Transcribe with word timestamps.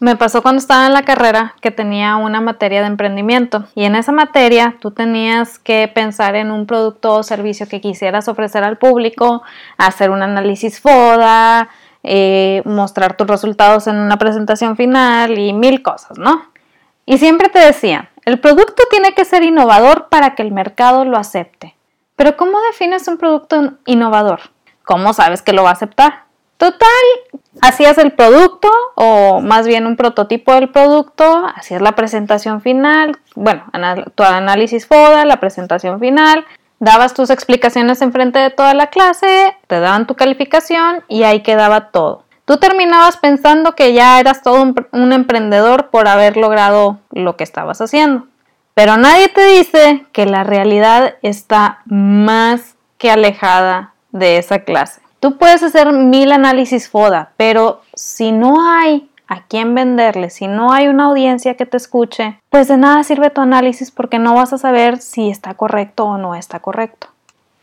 Me 0.00 0.16
pasó 0.16 0.40
cuando 0.40 0.60
estaba 0.60 0.86
en 0.86 0.94
la 0.94 1.02
carrera 1.02 1.54
que 1.60 1.70
tenía 1.70 2.16
una 2.16 2.40
materia 2.40 2.80
de 2.80 2.86
emprendimiento 2.86 3.66
y 3.74 3.84
en 3.84 3.94
esa 3.94 4.12
materia 4.12 4.78
tú 4.80 4.92
tenías 4.92 5.58
que 5.58 5.90
pensar 5.94 6.36
en 6.36 6.50
un 6.50 6.64
producto 6.64 7.16
o 7.16 7.22
servicio 7.22 7.68
que 7.68 7.82
quisieras 7.82 8.26
ofrecer 8.26 8.64
al 8.64 8.78
público, 8.78 9.42
hacer 9.76 10.08
un 10.08 10.22
análisis 10.22 10.80
FODA, 10.80 11.68
eh, 12.02 12.62
mostrar 12.64 13.18
tus 13.18 13.26
resultados 13.26 13.88
en 13.88 13.96
una 13.96 14.16
presentación 14.16 14.74
final 14.74 15.38
y 15.38 15.52
mil 15.52 15.82
cosas, 15.82 16.18
¿no? 16.18 16.46
Y 17.04 17.18
siempre 17.18 17.50
te 17.50 17.58
decían, 17.58 18.08
el 18.24 18.40
producto 18.40 18.84
tiene 18.90 19.12
que 19.12 19.26
ser 19.26 19.42
innovador 19.42 20.08
para 20.08 20.34
que 20.34 20.40
el 20.40 20.50
mercado 20.50 21.04
lo 21.04 21.18
acepte. 21.18 21.76
Pero 22.16 22.38
¿cómo 22.38 22.58
defines 22.72 23.06
un 23.06 23.18
producto 23.18 23.74
innovador? 23.84 24.40
¿Cómo 24.82 25.12
sabes 25.12 25.42
que 25.42 25.52
lo 25.52 25.62
va 25.62 25.70
a 25.70 25.74
aceptar? 25.74 26.29
Total, 26.60 27.06
hacías 27.62 27.96
el 27.96 28.12
producto 28.12 28.68
o 28.94 29.40
más 29.40 29.66
bien 29.66 29.86
un 29.86 29.96
prototipo 29.96 30.52
del 30.52 30.68
producto, 30.68 31.46
hacías 31.56 31.80
la 31.80 31.92
presentación 31.92 32.60
final, 32.60 33.16
bueno, 33.34 33.64
tu 34.14 34.24
análisis 34.24 34.86
FODA, 34.86 35.24
la 35.24 35.40
presentación 35.40 35.98
final, 36.00 36.44
dabas 36.78 37.14
tus 37.14 37.30
explicaciones 37.30 38.02
en 38.02 38.12
frente 38.12 38.38
de 38.38 38.50
toda 38.50 38.74
la 38.74 38.88
clase, 38.88 39.56
te 39.68 39.80
daban 39.80 40.06
tu 40.06 40.16
calificación 40.16 41.02
y 41.08 41.22
ahí 41.22 41.42
quedaba 41.42 41.92
todo. 41.92 42.24
Tú 42.44 42.58
terminabas 42.58 43.16
pensando 43.16 43.74
que 43.74 43.94
ya 43.94 44.20
eras 44.20 44.42
todo 44.42 44.74
un 44.92 45.12
emprendedor 45.14 45.88
por 45.88 46.08
haber 46.08 46.36
logrado 46.36 46.98
lo 47.10 47.36
que 47.36 47.44
estabas 47.44 47.80
haciendo. 47.80 48.26
Pero 48.74 48.98
nadie 48.98 49.28
te 49.28 49.46
dice 49.46 50.04
que 50.12 50.26
la 50.26 50.44
realidad 50.44 51.14
está 51.22 51.80
más 51.86 52.76
que 52.98 53.10
alejada 53.10 53.94
de 54.12 54.36
esa 54.36 54.58
clase. 54.58 55.00
Tú 55.20 55.36
puedes 55.36 55.62
hacer 55.62 55.92
mil 55.92 56.32
análisis 56.32 56.88
FODA, 56.88 57.32
pero 57.36 57.82
si 57.92 58.32
no 58.32 58.66
hay 58.66 59.10
a 59.28 59.42
quién 59.42 59.74
venderle, 59.74 60.30
si 60.30 60.46
no 60.46 60.72
hay 60.72 60.88
una 60.88 61.04
audiencia 61.04 61.56
que 61.56 61.66
te 61.66 61.76
escuche, 61.76 62.40
pues 62.48 62.68
de 62.68 62.78
nada 62.78 63.04
sirve 63.04 63.28
tu 63.28 63.42
análisis 63.42 63.90
porque 63.90 64.18
no 64.18 64.34
vas 64.34 64.54
a 64.54 64.58
saber 64.58 64.96
si 64.96 65.28
está 65.28 65.52
correcto 65.52 66.06
o 66.06 66.16
no 66.16 66.34
está 66.34 66.60
correcto. 66.60 67.08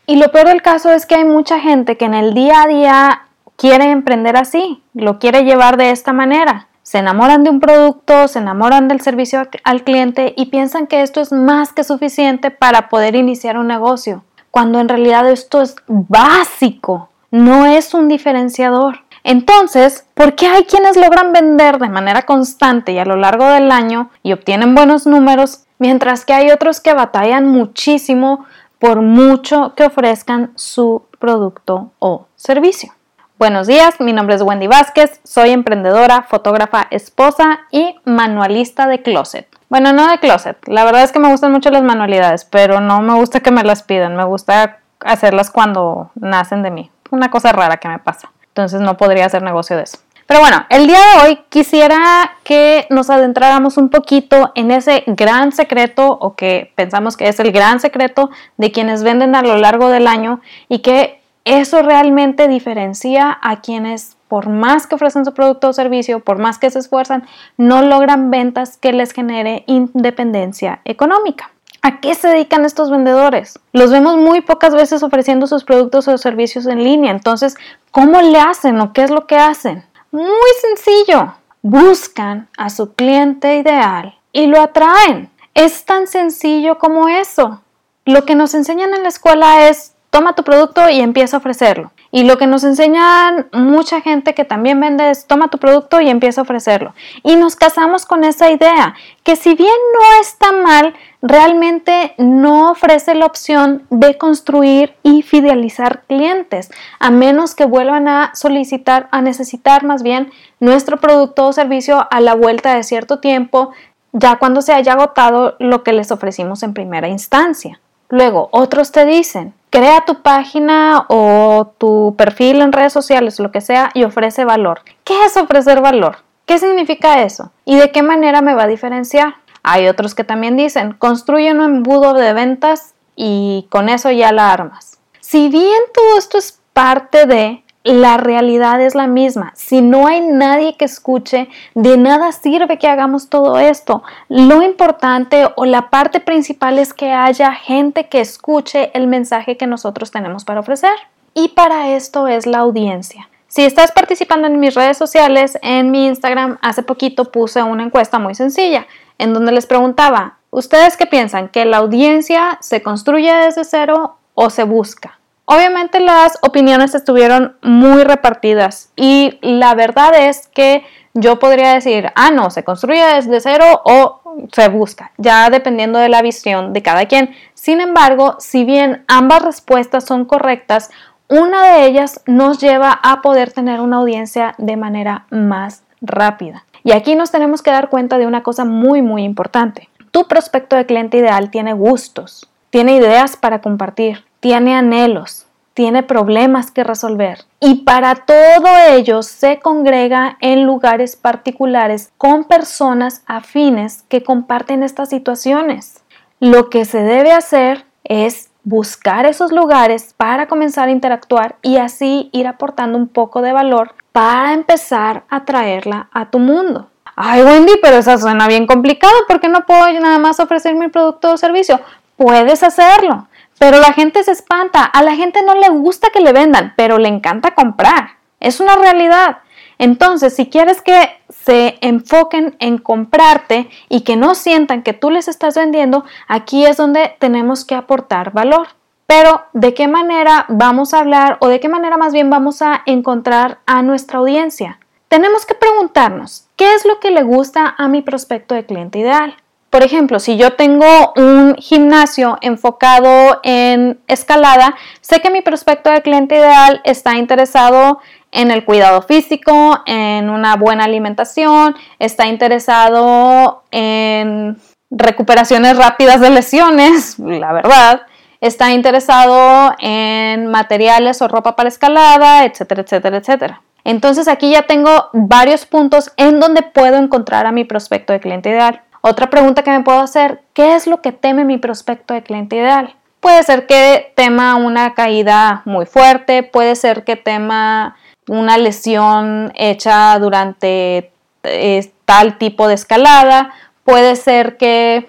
Y 0.06 0.16
lo 0.16 0.30
peor 0.30 0.46
del 0.46 0.62
caso 0.62 0.92
es 0.92 1.04
que 1.04 1.16
hay 1.16 1.24
mucha 1.24 1.58
gente 1.58 1.96
que 1.96 2.04
en 2.04 2.14
el 2.14 2.32
día 2.32 2.62
a 2.62 2.68
día 2.68 3.22
quiere 3.56 3.90
emprender 3.90 4.36
así, 4.36 4.80
lo 4.94 5.18
quiere 5.18 5.42
llevar 5.42 5.76
de 5.76 5.90
esta 5.90 6.12
manera. 6.12 6.68
Se 6.84 6.98
enamoran 6.98 7.42
de 7.42 7.50
un 7.50 7.58
producto, 7.58 8.28
se 8.28 8.38
enamoran 8.38 8.86
del 8.86 9.00
servicio 9.00 9.48
al 9.64 9.82
cliente 9.82 10.32
y 10.36 10.46
piensan 10.46 10.86
que 10.86 11.02
esto 11.02 11.20
es 11.20 11.32
más 11.32 11.72
que 11.72 11.82
suficiente 11.82 12.52
para 12.52 12.88
poder 12.88 13.16
iniciar 13.16 13.58
un 13.58 13.66
negocio, 13.66 14.22
cuando 14.52 14.78
en 14.78 14.88
realidad 14.88 15.28
esto 15.28 15.60
es 15.60 15.74
básico 15.88 17.10
no 17.30 17.66
es 17.66 17.94
un 17.94 18.08
diferenciador. 18.08 19.00
Entonces, 19.24 20.06
¿por 20.14 20.34
qué 20.34 20.46
hay 20.46 20.64
quienes 20.64 20.96
logran 20.96 21.32
vender 21.32 21.78
de 21.78 21.88
manera 21.88 22.22
constante 22.22 22.92
y 22.92 22.98
a 22.98 23.04
lo 23.04 23.16
largo 23.16 23.46
del 23.46 23.70
año 23.70 24.10
y 24.22 24.32
obtienen 24.32 24.74
buenos 24.74 25.06
números, 25.06 25.64
mientras 25.78 26.24
que 26.24 26.32
hay 26.32 26.50
otros 26.50 26.80
que 26.80 26.94
batallan 26.94 27.48
muchísimo 27.48 28.46
por 28.78 29.02
mucho 29.02 29.74
que 29.76 29.84
ofrezcan 29.84 30.52
su 30.54 31.02
producto 31.18 31.92
o 31.98 32.26
servicio? 32.36 32.94
Buenos 33.38 33.66
días, 33.66 34.00
mi 34.00 34.12
nombre 34.12 34.34
es 34.34 34.42
Wendy 34.42 34.66
Vázquez, 34.66 35.20
soy 35.22 35.50
emprendedora, 35.50 36.22
fotógrafa, 36.22 36.88
esposa 36.90 37.60
y 37.70 37.96
manualista 38.04 38.88
de 38.88 39.02
closet. 39.02 39.46
Bueno, 39.68 39.92
no 39.92 40.08
de 40.08 40.18
closet, 40.18 40.56
la 40.66 40.84
verdad 40.84 41.04
es 41.04 41.12
que 41.12 41.20
me 41.20 41.30
gustan 41.30 41.52
mucho 41.52 41.70
las 41.70 41.82
manualidades, 41.82 42.44
pero 42.44 42.80
no 42.80 43.00
me 43.02 43.14
gusta 43.14 43.40
que 43.40 43.50
me 43.50 43.62
las 43.62 43.82
pidan, 43.82 44.16
me 44.16 44.24
gusta 44.24 44.78
hacerlas 45.00 45.50
cuando 45.50 46.10
nacen 46.16 46.62
de 46.62 46.70
mí 46.70 46.90
una 47.10 47.30
cosa 47.30 47.52
rara 47.52 47.76
que 47.78 47.88
me 47.88 47.98
pasa. 47.98 48.30
Entonces 48.48 48.80
no 48.80 48.96
podría 48.96 49.26
hacer 49.26 49.42
negocio 49.42 49.76
de 49.76 49.84
eso. 49.84 49.98
Pero 50.28 50.40
bueno, 50.40 50.66
el 50.68 50.86
día 50.86 50.98
de 50.98 51.26
hoy 51.26 51.38
quisiera 51.48 52.32
que 52.44 52.86
nos 52.90 53.08
adentráramos 53.08 53.78
un 53.78 53.88
poquito 53.88 54.52
en 54.54 54.70
ese 54.70 55.04
gran 55.06 55.52
secreto 55.52 56.06
o 56.06 56.34
que 56.34 56.70
pensamos 56.74 57.16
que 57.16 57.28
es 57.28 57.40
el 57.40 57.50
gran 57.50 57.80
secreto 57.80 58.28
de 58.58 58.70
quienes 58.70 59.02
venden 59.02 59.34
a 59.34 59.40
lo 59.40 59.56
largo 59.56 59.88
del 59.88 60.06
año 60.06 60.42
y 60.68 60.80
que 60.80 61.22
eso 61.46 61.80
realmente 61.80 62.46
diferencia 62.46 63.38
a 63.40 63.62
quienes 63.62 64.18
por 64.28 64.50
más 64.50 64.86
que 64.86 64.96
ofrecen 64.96 65.24
su 65.24 65.32
producto 65.32 65.70
o 65.70 65.72
servicio, 65.72 66.20
por 66.20 66.38
más 66.38 66.58
que 66.58 66.68
se 66.68 66.78
esfuerzan, 66.78 67.26
no 67.56 67.80
logran 67.80 68.30
ventas 68.30 68.76
que 68.76 68.92
les 68.92 69.12
genere 69.12 69.64
independencia 69.66 70.82
económica. 70.84 71.52
¿A 71.82 72.00
qué 72.00 72.14
se 72.14 72.28
dedican 72.28 72.64
estos 72.64 72.90
vendedores? 72.90 73.58
Los 73.72 73.90
vemos 73.90 74.16
muy 74.16 74.40
pocas 74.40 74.74
veces 74.74 75.02
ofreciendo 75.02 75.46
sus 75.46 75.64
productos 75.64 76.08
o 76.08 76.18
servicios 76.18 76.66
en 76.66 76.82
línea. 76.82 77.12
Entonces, 77.12 77.56
¿cómo 77.90 78.20
le 78.20 78.38
hacen 78.38 78.80
o 78.80 78.92
qué 78.92 79.02
es 79.02 79.10
lo 79.10 79.26
que 79.26 79.36
hacen? 79.36 79.84
Muy 80.10 80.26
sencillo. 80.60 81.34
Buscan 81.62 82.48
a 82.56 82.70
su 82.70 82.94
cliente 82.94 83.56
ideal 83.56 84.18
y 84.32 84.46
lo 84.46 84.60
atraen. 84.60 85.30
Es 85.54 85.84
tan 85.84 86.06
sencillo 86.06 86.78
como 86.78 87.08
eso. 87.08 87.62
Lo 88.04 88.24
que 88.24 88.34
nos 88.34 88.54
enseñan 88.54 88.94
en 88.94 89.02
la 89.02 89.08
escuela 89.08 89.68
es 89.68 89.94
toma 90.10 90.34
tu 90.34 90.42
producto 90.42 90.88
y 90.88 91.00
empieza 91.00 91.36
a 91.36 91.40
ofrecerlo. 91.40 91.92
Y 92.10 92.24
lo 92.24 92.38
que 92.38 92.46
nos 92.46 92.64
enseñan 92.64 93.48
mucha 93.52 94.00
gente 94.00 94.34
que 94.34 94.44
también 94.44 94.80
vende 94.80 95.10
es 95.10 95.26
toma 95.26 95.48
tu 95.48 95.58
producto 95.58 96.00
y 96.00 96.08
empieza 96.08 96.40
a 96.40 96.44
ofrecerlo. 96.44 96.94
Y 97.22 97.36
nos 97.36 97.54
casamos 97.54 98.06
con 98.06 98.24
esa 98.24 98.50
idea, 98.50 98.94
que 99.24 99.36
si 99.36 99.54
bien 99.54 99.74
no 99.92 100.20
está 100.20 100.52
mal, 100.52 100.94
realmente 101.20 102.14
no 102.16 102.70
ofrece 102.70 103.14
la 103.14 103.26
opción 103.26 103.86
de 103.90 104.16
construir 104.16 104.94
y 105.02 105.22
fidelizar 105.22 106.02
clientes, 106.08 106.70
a 106.98 107.10
menos 107.10 107.54
que 107.54 107.66
vuelvan 107.66 108.08
a 108.08 108.30
solicitar, 108.34 109.08
a 109.10 109.20
necesitar 109.20 109.84
más 109.84 110.02
bien 110.02 110.30
nuestro 110.60 110.98
producto 110.98 111.46
o 111.46 111.52
servicio 111.52 112.06
a 112.10 112.20
la 112.20 112.34
vuelta 112.34 112.74
de 112.74 112.84
cierto 112.84 113.18
tiempo, 113.18 113.72
ya 114.12 114.36
cuando 114.36 114.62
se 114.62 114.72
haya 114.72 114.92
agotado 114.92 115.56
lo 115.58 115.82
que 115.82 115.92
les 115.92 116.10
ofrecimos 116.10 116.62
en 116.62 116.72
primera 116.72 117.08
instancia. 117.08 117.80
Luego, 118.08 118.48
otros 118.52 118.90
te 118.90 119.04
dicen, 119.04 119.52
crea 119.70 120.04
tu 120.04 120.22
página 120.22 121.06
o 121.08 121.72
tu 121.78 122.14
perfil 122.16 122.60
en 122.60 122.72
redes 122.72 122.92
sociales, 122.92 123.38
lo 123.38 123.52
que 123.52 123.60
sea, 123.60 123.90
y 123.94 124.04
ofrece 124.04 124.44
valor. 124.44 124.80
¿Qué 125.04 125.24
es 125.24 125.36
ofrecer 125.36 125.80
valor? 125.80 126.18
¿Qué 126.46 126.58
significa 126.58 127.22
eso? 127.22 127.52
¿Y 127.64 127.76
de 127.76 127.92
qué 127.92 128.02
manera 128.02 128.40
me 128.40 128.54
va 128.54 128.64
a 128.64 128.68
diferenciar? 128.68 129.34
Hay 129.62 129.86
otros 129.86 130.14
que 130.14 130.24
también 130.24 130.56
dicen, 130.56 130.92
construye 130.92 131.52
un 131.52 131.62
embudo 131.62 132.14
de 132.14 132.32
ventas 132.32 132.94
y 133.16 133.66
con 133.70 133.88
eso 133.88 134.10
ya 134.10 134.32
la 134.32 134.52
armas. 134.52 134.98
Si 135.20 135.48
bien 135.48 135.82
todo 135.92 136.16
esto 136.16 136.38
es 136.38 136.58
parte 136.72 137.26
de, 137.26 137.64
la 137.92 138.16
realidad 138.16 138.80
es 138.80 138.94
la 138.94 139.06
misma. 139.06 139.52
Si 139.54 139.80
no 139.80 140.06
hay 140.06 140.20
nadie 140.20 140.76
que 140.76 140.84
escuche, 140.84 141.48
de 141.74 141.96
nada 141.96 142.32
sirve 142.32 142.78
que 142.78 142.88
hagamos 142.88 143.28
todo 143.28 143.58
esto. 143.58 144.02
Lo 144.28 144.62
importante 144.62 145.48
o 145.56 145.64
la 145.64 145.90
parte 145.90 146.20
principal 146.20 146.78
es 146.78 146.92
que 146.92 147.12
haya 147.12 147.52
gente 147.52 148.08
que 148.08 148.20
escuche 148.20 148.90
el 148.94 149.06
mensaje 149.06 149.56
que 149.56 149.66
nosotros 149.66 150.10
tenemos 150.10 150.44
para 150.44 150.60
ofrecer. 150.60 150.94
Y 151.34 151.48
para 151.48 151.90
esto 151.90 152.28
es 152.28 152.46
la 152.46 152.58
audiencia. 152.58 153.28
Si 153.46 153.64
estás 153.64 153.92
participando 153.92 154.46
en 154.46 154.60
mis 154.60 154.74
redes 154.74 154.98
sociales, 154.98 155.58
en 155.62 155.90
mi 155.90 156.06
Instagram, 156.06 156.58
hace 156.60 156.82
poquito 156.82 157.32
puse 157.32 157.62
una 157.62 157.84
encuesta 157.84 158.18
muy 158.18 158.34
sencilla 158.34 158.86
en 159.16 159.32
donde 159.32 159.52
les 159.52 159.66
preguntaba, 159.66 160.38
¿ustedes 160.50 160.96
qué 160.96 161.06
piensan? 161.06 161.48
¿Que 161.48 161.64
la 161.64 161.78
audiencia 161.78 162.58
se 162.60 162.82
construye 162.82 163.32
desde 163.32 163.64
cero 163.64 164.18
o 164.34 164.50
se 164.50 164.64
busca? 164.64 165.17
Obviamente 165.50 165.98
las 165.98 166.36
opiniones 166.42 166.94
estuvieron 166.94 167.56
muy 167.62 168.04
repartidas 168.04 168.92
y 168.96 169.38
la 169.40 169.74
verdad 169.74 170.12
es 170.14 170.46
que 170.48 170.84
yo 171.14 171.38
podría 171.38 171.72
decir, 171.72 172.12
ah, 172.16 172.30
no, 172.30 172.50
se 172.50 172.64
construye 172.64 173.02
desde 173.02 173.40
cero 173.40 173.80
o 173.82 174.20
se 174.52 174.68
busca, 174.68 175.10
ya 175.16 175.48
dependiendo 175.48 175.98
de 176.00 176.10
la 176.10 176.20
visión 176.20 176.74
de 176.74 176.82
cada 176.82 177.06
quien. 177.06 177.34
Sin 177.54 177.80
embargo, 177.80 178.36
si 178.38 178.66
bien 178.66 179.06
ambas 179.08 179.40
respuestas 179.40 180.04
son 180.04 180.26
correctas, 180.26 180.90
una 181.28 181.72
de 181.72 181.86
ellas 181.86 182.20
nos 182.26 182.58
lleva 182.58 183.00
a 183.02 183.22
poder 183.22 183.50
tener 183.50 183.80
una 183.80 183.96
audiencia 183.96 184.54
de 184.58 184.76
manera 184.76 185.24
más 185.30 185.82
rápida. 186.02 186.66
Y 186.84 186.92
aquí 186.92 187.14
nos 187.14 187.30
tenemos 187.30 187.62
que 187.62 187.70
dar 187.70 187.88
cuenta 187.88 188.18
de 188.18 188.26
una 188.26 188.42
cosa 188.42 188.66
muy, 188.66 189.00
muy 189.00 189.24
importante. 189.24 189.88
Tu 190.10 190.28
prospecto 190.28 190.76
de 190.76 190.84
cliente 190.84 191.16
ideal 191.16 191.50
tiene 191.50 191.72
gustos, 191.72 192.50
tiene 192.68 192.96
ideas 192.96 193.38
para 193.38 193.62
compartir, 193.62 194.27
tiene 194.40 194.74
anhelos, 194.74 195.46
tiene 195.74 196.02
problemas 196.02 196.70
que 196.70 196.84
resolver 196.84 197.44
y 197.60 197.84
para 197.84 198.14
todo 198.14 198.66
ello 198.90 199.22
se 199.22 199.60
congrega 199.60 200.36
en 200.40 200.64
lugares 200.64 201.16
particulares 201.16 202.12
con 202.18 202.44
personas 202.44 203.22
afines 203.26 204.04
que 204.08 204.22
comparten 204.22 204.82
estas 204.82 205.08
situaciones. 205.08 206.02
Lo 206.40 206.70
que 206.70 206.84
se 206.84 207.02
debe 207.02 207.32
hacer 207.32 207.84
es 208.04 208.50
buscar 208.64 209.24
esos 209.24 209.50
lugares 209.50 210.14
para 210.16 210.46
comenzar 210.46 210.88
a 210.88 210.92
interactuar 210.92 211.56
y 211.62 211.78
así 211.78 212.28
ir 212.32 212.46
aportando 212.46 212.98
un 212.98 213.08
poco 213.08 213.40
de 213.40 213.52
valor 213.52 213.94
para 214.12 214.52
empezar 214.52 215.24
a 215.30 215.44
traerla 215.44 216.08
a 216.12 216.30
tu 216.30 216.38
mundo. 216.38 216.90
Ay, 217.16 217.42
Wendy, 217.42 217.72
pero 217.82 217.96
eso 217.96 218.16
suena 218.18 218.46
bien 218.46 218.66
complicado. 218.66 219.14
¿Por 219.26 219.40
qué 219.40 219.48
no 219.48 219.64
puedo 219.64 219.90
nada 220.00 220.18
más 220.18 220.38
ofrecer 220.38 220.74
mi 220.74 220.88
producto 220.88 221.32
o 221.32 221.36
servicio? 221.36 221.80
Puedes 222.16 222.62
hacerlo. 222.62 223.26
Pero 223.58 223.78
la 223.78 223.92
gente 223.92 224.22
se 224.22 224.32
espanta, 224.32 224.84
a 224.84 225.02
la 225.02 225.16
gente 225.16 225.42
no 225.42 225.54
le 225.54 225.68
gusta 225.68 226.10
que 226.10 226.20
le 226.20 226.32
vendan, 226.32 226.74
pero 226.76 226.98
le 226.98 227.08
encanta 227.08 227.54
comprar. 227.54 228.18
Es 228.40 228.60
una 228.60 228.76
realidad. 228.76 229.38
Entonces, 229.78 230.34
si 230.34 230.46
quieres 230.46 230.82
que 230.82 231.08
se 231.28 231.78
enfoquen 231.80 232.56
en 232.58 232.78
comprarte 232.78 233.68
y 233.88 234.02
que 234.02 234.16
no 234.16 234.34
sientan 234.34 234.82
que 234.82 234.92
tú 234.92 235.10
les 235.10 235.28
estás 235.28 235.54
vendiendo, 235.54 236.04
aquí 236.26 236.66
es 236.66 236.76
donde 236.76 237.16
tenemos 237.18 237.64
que 237.64 237.74
aportar 237.74 238.32
valor. 238.32 238.68
Pero, 239.06 239.44
¿de 239.54 239.72
qué 239.74 239.88
manera 239.88 240.44
vamos 240.48 240.92
a 240.92 241.00
hablar 241.00 241.38
o 241.40 241.48
de 241.48 241.60
qué 241.60 241.68
manera 241.68 241.96
más 241.96 242.12
bien 242.12 242.28
vamos 242.28 242.60
a 242.60 242.82
encontrar 242.86 243.58
a 243.66 243.82
nuestra 243.82 244.18
audiencia? 244.18 244.78
Tenemos 245.08 245.46
que 245.46 245.54
preguntarnos, 245.54 246.46
¿qué 246.56 246.74
es 246.74 246.84
lo 246.84 247.00
que 247.00 247.10
le 247.10 247.22
gusta 247.22 247.74
a 247.78 247.88
mi 247.88 248.02
prospecto 248.02 248.54
de 248.54 248.66
cliente 248.66 248.98
ideal? 248.98 249.36
Por 249.70 249.82
ejemplo, 249.82 250.18
si 250.18 250.38
yo 250.38 250.54
tengo 250.54 251.12
un 251.16 251.54
gimnasio 251.56 252.38
enfocado 252.40 253.40
en 253.42 254.00
escalada, 254.06 254.74
sé 255.02 255.20
que 255.20 255.30
mi 255.30 255.42
prospecto 255.42 255.90
de 255.90 256.00
cliente 256.00 256.36
ideal 256.36 256.80
está 256.84 257.16
interesado 257.16 258.00
en 258.32 258.50
el 258.50 258.64
cuidado 258.64 259.02
físico, 259.02 259.80
en 259.86 260.30
una 260.30 260.56
buena 260.56 260.84
alimentación, 260.84 261.76
está 261.98 262.26
interesado 262.26 263.62
en 263.70 264.56
recuperaciones 264.90 265.76
rápidas 265.76 266.20
de 266.20 266.30
lesiones, 266.30 267.18
la 267.18 267.52
verdad, 267.52 268.02
está 268.40 268.72
interesado 268.72 269.74
en 269.80 270.46
materiales 270.46 271.20
o 271.20 271.28
ropa 271.28 271.56
para 271.56 271.68
escalada, 271.68 272.44
etcétera, 272.46 272.82
etcétera, 272.82 273.16
etcétera. 273.18 273.62
Entonces 273.84 274.28
aquí 274.28 274.50
ya 274.50 274.62
tengo 274.62 275.08
varios 275.12 275.66
puntos 275.66 276.12
en 276.16 276.40
donde 276.40 276.62
puedo 276.62 276.96
encontrar 276.96 277.46
a 277.46 277.52
mi 277.52 277.64
prospecto 277.64 278.12
de 278.12 278.20
cliente 278.20 278.50
ideal. 278.50 278.82
Otra 279.00 279.30
pregunta 279.30 279.62
que 279.62 279.70
me 279.70 279.82
puedo 279.82 280.00
hacer, 280.00 280.42
¿qué 280.54 280.74
es 280.74 280.86
lo 280.86 281.00
que 281.00 281.12
teme 281.12 281.44
mi 281.44 281.58
prospecto 281.58 282.14
de 282.14 282.22
cliente 282.22 282.56
ideal? 282.56 282.94
Puede 283.20 283.42
ser 283.42 283.66
que 283.66 284.12
tema 284.16 284.56
una 284.56 284.94
caída 284.94 285.62
muy 285.64 285.86
fuerte, 285.86 286.42
puede 286.42 286.76
ser 286.76 287.04
que 287.04 287.16
tema 287.16 287.96
una 288.28 288.58
lesión 288.58 289.52
hecha 289.56 290.18
durante 290.18 291.10
eh, 291.42 291.92
tal 292.04 292.38
tipo 292.38 292.68
de 292.68 292.74
escalada, 292.74 293.52
puede 293.84 294.16
ser 294.16 294.56
que, 294.56 295.08